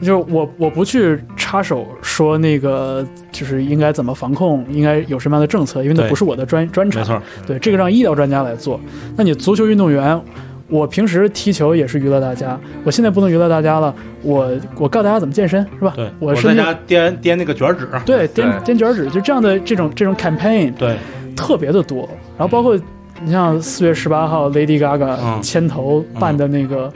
[0.00, 7.02] 就是我我不去插手说那个就是应该怎么防控，应该有什么样的政策，因为那不是我的专专长。
[7.02, 8.80] 没错，对，这个让医疗专家来做。
[9.16, 10.20] 那你足球运动员，
[10.68, 15.92] 我平时踢球也是娱乐大家，我现在不能娱乐大家了，我我告诉大家怎么健身是吧？
[15.96, 20.96] 对，我身家颠颠那个卷纸，对颠对颠卷纸，就这样的这种这种 campaign 对，
[21.36, 22.08] 特别的多。
[22.38, 22.78] 然后包括
[23.22, 26.90] 你像四月十八号 Lady Gaga 嗯牵头办的那个，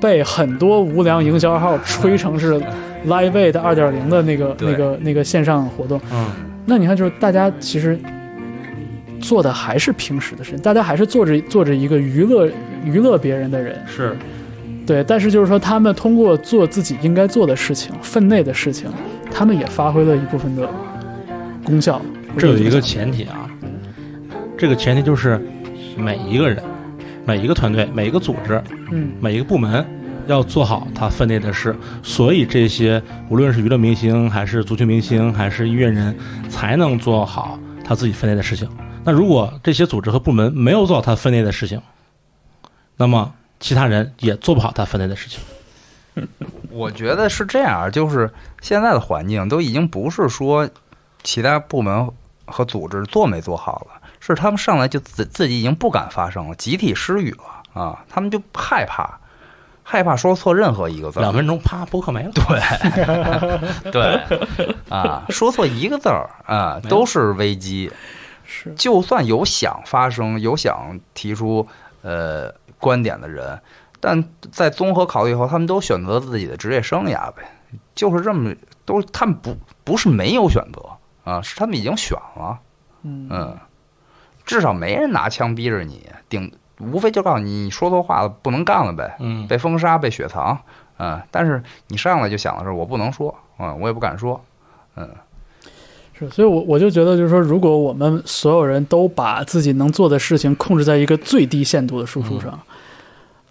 [0.00, 2.54] 被很多无良营销号吹成是
[3.06, 6.00] Live Aid 二点零的那个那个那个线上活动。
[6.12, 6.26] 嗯，
[6.66, 7.98] 那你看，就是大家其实
[9.20, 12.50] 做的还是平时的事情，大家还是做着做着一个娱乐
[12.84, 14.16] 娱乐别人的人，是，
[14.86, 15.04] 对。
[15.04, 18.90] 但是就是说，他们通过做自己应该做的事情、分内的事情，
[19.30, 20.68] 他们也发挥了一部分的
[21.64, 22.00] 功效。
[22.38, 23.50] 这有一个前提啊，
[24.56, 25.40] 这个前提就是
[25.96, 26.62] 每一个人、
[27.26, 29.84] 每一个团队、每一个组织、嗯每一个部门
[30.26, 31.76] 要做好他分内的事。
[32.02, 36.16] 所以这些无论是娱乐明星，还是足球明星，还是音乐人，
[36.48, 38.68] 才能做好他自己分内的事情。
[39.04, 41.80] 那如果这些组织和部门没有做好他分内的事情，
[42.96, 45.40] 那么其他人也做不好他分内的事情。
[46.70, 48.30] 我觉得是这样，就是
[48.60, 50.68] 现在的环境都已经不是说
[51.22, 52.10] 其他部门
[52.44, 59.19] 和组织做没做好了，是他们上来就自自己已经不敢发声了，集体失语了啊，他们就害怕，
[59.82, 61.22] 害怕说错任何一个字儿。
[61.22, 62.32] 两分钟，啪，播客没了。
[62.32, 63.90] 对。
[63.92, 64.74] 对。
[64.88, 67.90] 啊，说错一个字儿啊，都是危机。
[68.44, 68.72] 是。
[68.74, 71.66] 就算有想发声、有想提出
[72.02, 73.60] 呃观点的人，
[74.00, 77.42] 但在综合考虑以后，他们都选择自己的职业生涯呗，
[77.94, 78.54] 就是这么
[78.84, 80.82] 都他们不不是没有选择
[81.24, 82.58] 啊，是他们已经选了，
[83.02, 83.28] 嗯。
[83.30, 83.58] 嗯，
[84.44, 86.50] 至少没人拿枪逼着你，顶
[86.80, 90.58] 无非就告诉你你说错话了不能干了呗，嗯，被封杀被雪藏，
[90.98, 94.40] 嗯，但是你上来就想的是我不能说，嗯，我也不敢说，
[94.96, 95.08] 嗯，
[96.18, 102.58] 是，所以我我就觉得，就是说，如果我们所有人都把自己能做的事情控制在一个最低限度的输出上，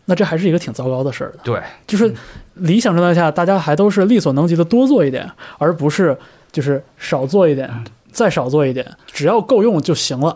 [0.05, 1.39] 那这还是一个挺糟糕的事儿的。
[1.43, 2.13] 对，就是
[2.55, 6.17] 理想状态下，大家还都是力所能及的多做一点，而不是
[6.51, 7.69] 就是少做一点，
[8.11, 10.35] 再少做一点，只要够用就行了。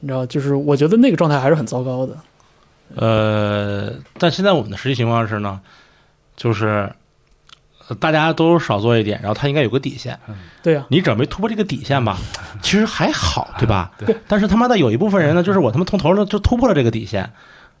[0.00, 2.14] 你知道，就是我觉得那个状态还是很糟糕的。
[2.96, 5.60] 呃，但现在我们的实际情况是呢，
[6.36, 6.92] 就是
[7.88, 10.18] 呃大家都少做一点，然后它应该有个底线。
[10.62, 12.18] 对呀、你只要没突破这个底线吧，
[12.62, 13.90] 其实还好，对吧？
[13.98, 14.16] 对。
[14.28, 17.30] 但是他妈的有一部分人呢，就是我他妈从头上就突破了这个底线，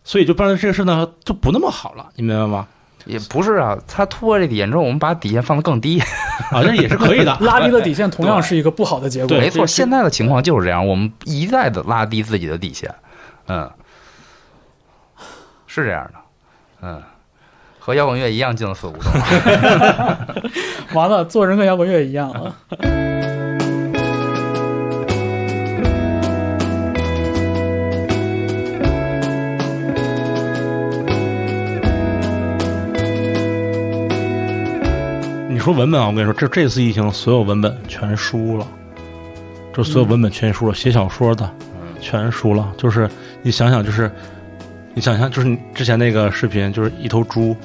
[0.02, 2.66] 所以就让这个事呢就不那么好了，你明白吗？
[3.06, 7.36] 也不是啊，他突破这底线之后，我们把底线放得更低，啊，那也是可以的。
[7.40, 9.28] 拉低了底线，同样是一个不好的结果。
[9.28, 12.94] 对没错，现在的情况就是这样，我们一再的拉低自己的底线，
[13.46, 13.70] 嗯，
[15.74, 16.12] 是这样的，
[16.82, 17.02] 嗯，
[17.80, 19.12] 和摇滚乐一样进了死胡同。
[20.94, 22.54] 完了，做人跟摇滚乐一样啊。
[35.48, 38.64] 你说文本啊，我跟你说，这这次疫情所有文本全输了，
[39.72, 41.50] 这所有文本全输了，写小说的
[42.00, 42.72] 全输了。
[42.76, 43.10] 就是
[43.42, 44.08] 你想想，就是
[44.94, 47.56] 你想象，就是你之前那个视频，就是一头猪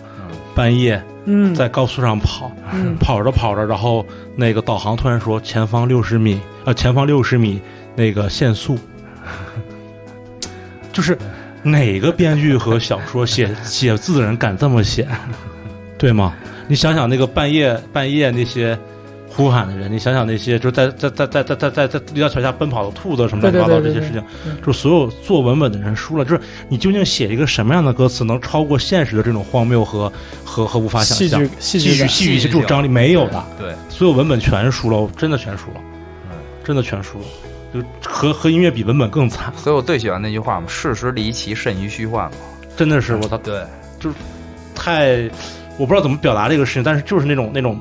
[0.56, 2.96] 半夜嗯，在高速上跑，嗯。
[2.98, 7.62] 跑着跑着，然后那个导航突然说前方六十米，呃，前方六十米
[7.96, 8.78] 那个限速，
[10.92, 11.18] 就是
[11.62, 15.08] 哪个编剧和小说写 写字的人敢这么写，
[15.98, 16.34] 对吗？
[16.68, 18.78] 你想想那个半夜半夜那些
[19.30, 24.24] 呼喊的人，你想想那些就在在在在在在在在立交桥下奔跑的兔子什么乱七八糟这些事情
[24.66, 26.26] 就所有做文本的人输了。
[26.26, 30.12] 就是你究竟写一个什么样的歌词，能超过现实的这种荒谬和
[30.44, 31.90] 和和无法想象戏剧？
[31.90, 35.82] 戏剧感戏剧戏剧这种张力没有的，对，所有文本全输了，真的全输了，
[36.64, 37.26] 真的全输了，
[37.74, 42.38] 就和和音乐比，文本更惨，所以我最喜欢那句话嘛，事实离奇甚于虚幻嘛。
[42.76, 43.62] 真的是我操，对，
[44.00, 44.16] 就是
[44.76, 45.30] 太
[45.78, 47.80] 我不知道怎么表达这个事情，但是就是那种那种。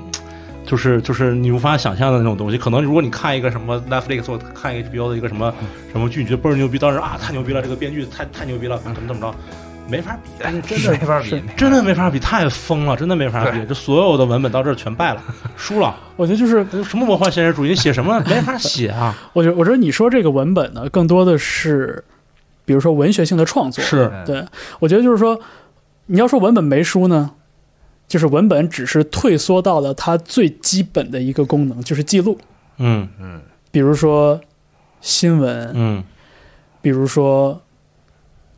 [0.69, 5.53] 就是就是你无法想象的那种东西，可能如果你看一个什么 Netflix 或者看一个 HBO 的一个什么
[5.90, 9.35] 什么剧，你觉得倍儿牛逼，当时啊太牛逼了，这个编剧太太牛逼了，怎么怎么着，
[9.89, 15.23] 没法比，真的 没法比，真的没法比，太疯了，真的没法比，对这所有的文本到这儿全败了，
[15.57, 19.16] 输了，我觉得就是什么魔幻现实主义，你写什么没法写啊？
[19.32, 22.05] 我觉得我觉得你说这个文本呢，更多的是，
[22.66, 23.82] 比如说文学性的创作。
[23.82, 24.45] 是对，
[24.81, 25.40] 我觉得就是说，
[26.07, 27.31] 你要说文本没输呢，
[28.09, 32.37] 就是文本只是退缩到了它最基本的一个功能，就是记录。
[32.79, 33.41] 嗯嗯，
[33.71, 34.41] 比如说
[35.01, 36.03] 新闻，嗯
[36.81, 37.61] 比如说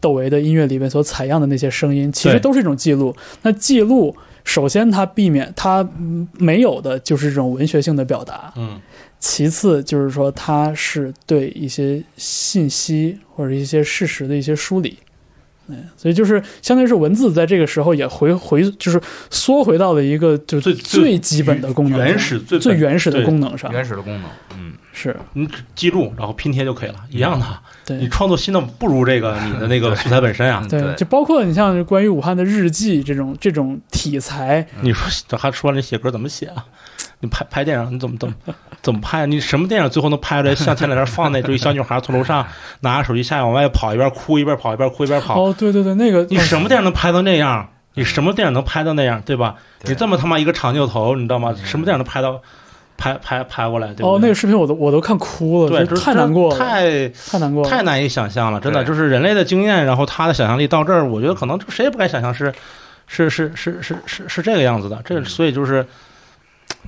[0.01, 3.15] 窦唯的音乐里面所采样的那些声音，其实都是一种记录。
[3.43, 8.81] 那记录，首先它避免它嗯没有的就是这种文学性的表达，嗯
[9.19, 14.97] 其次就是说它是对一些信息或者一些事实的一些梳理。
[15.71, 27.47] 嗯，所以就是相当于是文字在这个时候也回回就是缩回到了一个就是最最最基本的功能，原始最最原始的功能上原始的功能，嗯，是你记录然后拼贴就可以了，一样的。
[27.87, 28.09] 对你。
[28.09, 30.67] 创作新的不如这个你的那个素材本身啊。
[30.69, 36.65] 对，对就包括你像关于武汉的日记这种这种题材，你说这还说你写歌怎么写啊？
[37.21, 38.35] 你拍拍电影你怎么怎么
[38.83, 39.27] 怎么拍啊？
[39.27, 42.47] 你什么电影最后能拍出来像前两天放那，就一小女孩从楼上
[42.81, 45.41] 拿着手机下去往外跑，一边哭一边跑，一边哭一边跑。
[45.41, 47.69] 哦，对对对，那个你什么电影能拍到那样？
[47.95, 49.21] 你什么电影能拍到那样？
[49.23, 49.57] 对吧？
[49.83, 51.55] 对你这么他妈一个长镜头，你知道吗？
[51.65, 52.41] 什么电影能拍到
[52.97, 53.89] 拍拍拍过来？
[53.89, 62.51] 对对哦，那个视频我都我都看哭了，对，就就是太难过了，太太难过了，太难以想象了，真的就是人类的经验，然后他的想象力到这儿，我觉得可能就谁也不敢想象是
[63.07, 65.03] 是是是是是是这个样子的。
[65.05, 65.85] 这所以就是，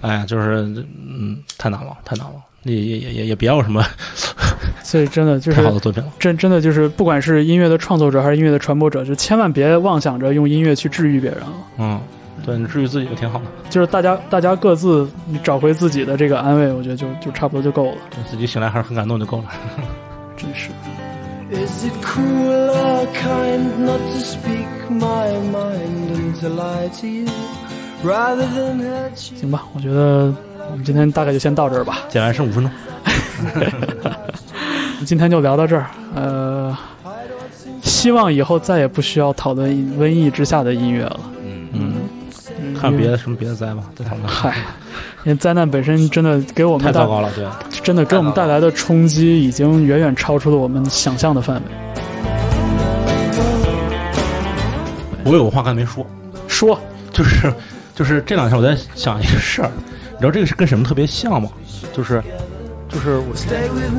[0.00, 0.62] 哎呀，就是
[1.06, 2.34] 嗯，太难了，太难了。
[2.64, 3.84] 也也也也也别有什么
[4.84, 6.08] 所以真的就太是好的作品了。
[6.20, 11.52] 真真的就是，不管是音乐的创作者还是音乐的传播者，就千万别妄想着用音乐去治愈别人了。
[11.78, 12.00] 嗯，
[12.46, 19.44] 对你治愈自己就挺好的，就是大家大家各自你找回自己的这个安慰，我觉得就就差不多就够了，对自己醒来还是很感动就够了。
[20.36, 20.70] 真是。
[21.50, 27.26] Is it cruel or kind not to speak my mind and to lie to you
[28.04, 30.32] rather than hurt 行吧，我觉得
[30.70, 32.00] 我们今天大概就先到这儿吧。
[32.08, 32.72] 剪完剩五分钟，
[35.06, 35.86] 今天就聊到这儿。
[36.14, 36.76] 呃，
[37.82, 41.20] 希望以后再也不需要讨论瘟疫之下的音乐了。
[41.44, 41.94] 嗯，嗯，
[42.60, 44.26] 嗯看别的什么别的灾吧，再讨论。
[44.28, 44.56] 嗨，
[45.24, 47.46] 因为灾难本身真的给我们太糟糕了，对，
[47.82, 51.62] 真的给我们带来的冲击已经远远超出了我们想象的范围。
[55.24, 56.04] 我有个话刚才没说，
[56.48, 56.76] 说
[57.12, 57.52] 就是
[57.94, 59.70] 就是这两天我在想一个事儿，
[60.12, 61.48] 你知道这个是跟什么特别像吗？
[61.92, 62.22] 就是
[62.88, 63.92] 就是我 Stay with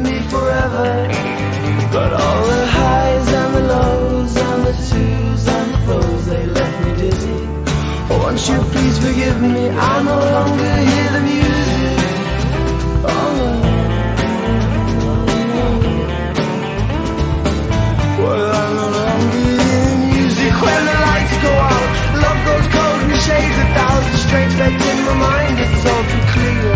[24.34, 26.74] strange that in my mind it's all too clear.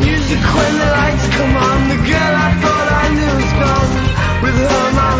[0.00, 3.92] Music when the lights come on The girl I thought I knew is gone.
[4.42, 5.11] With her my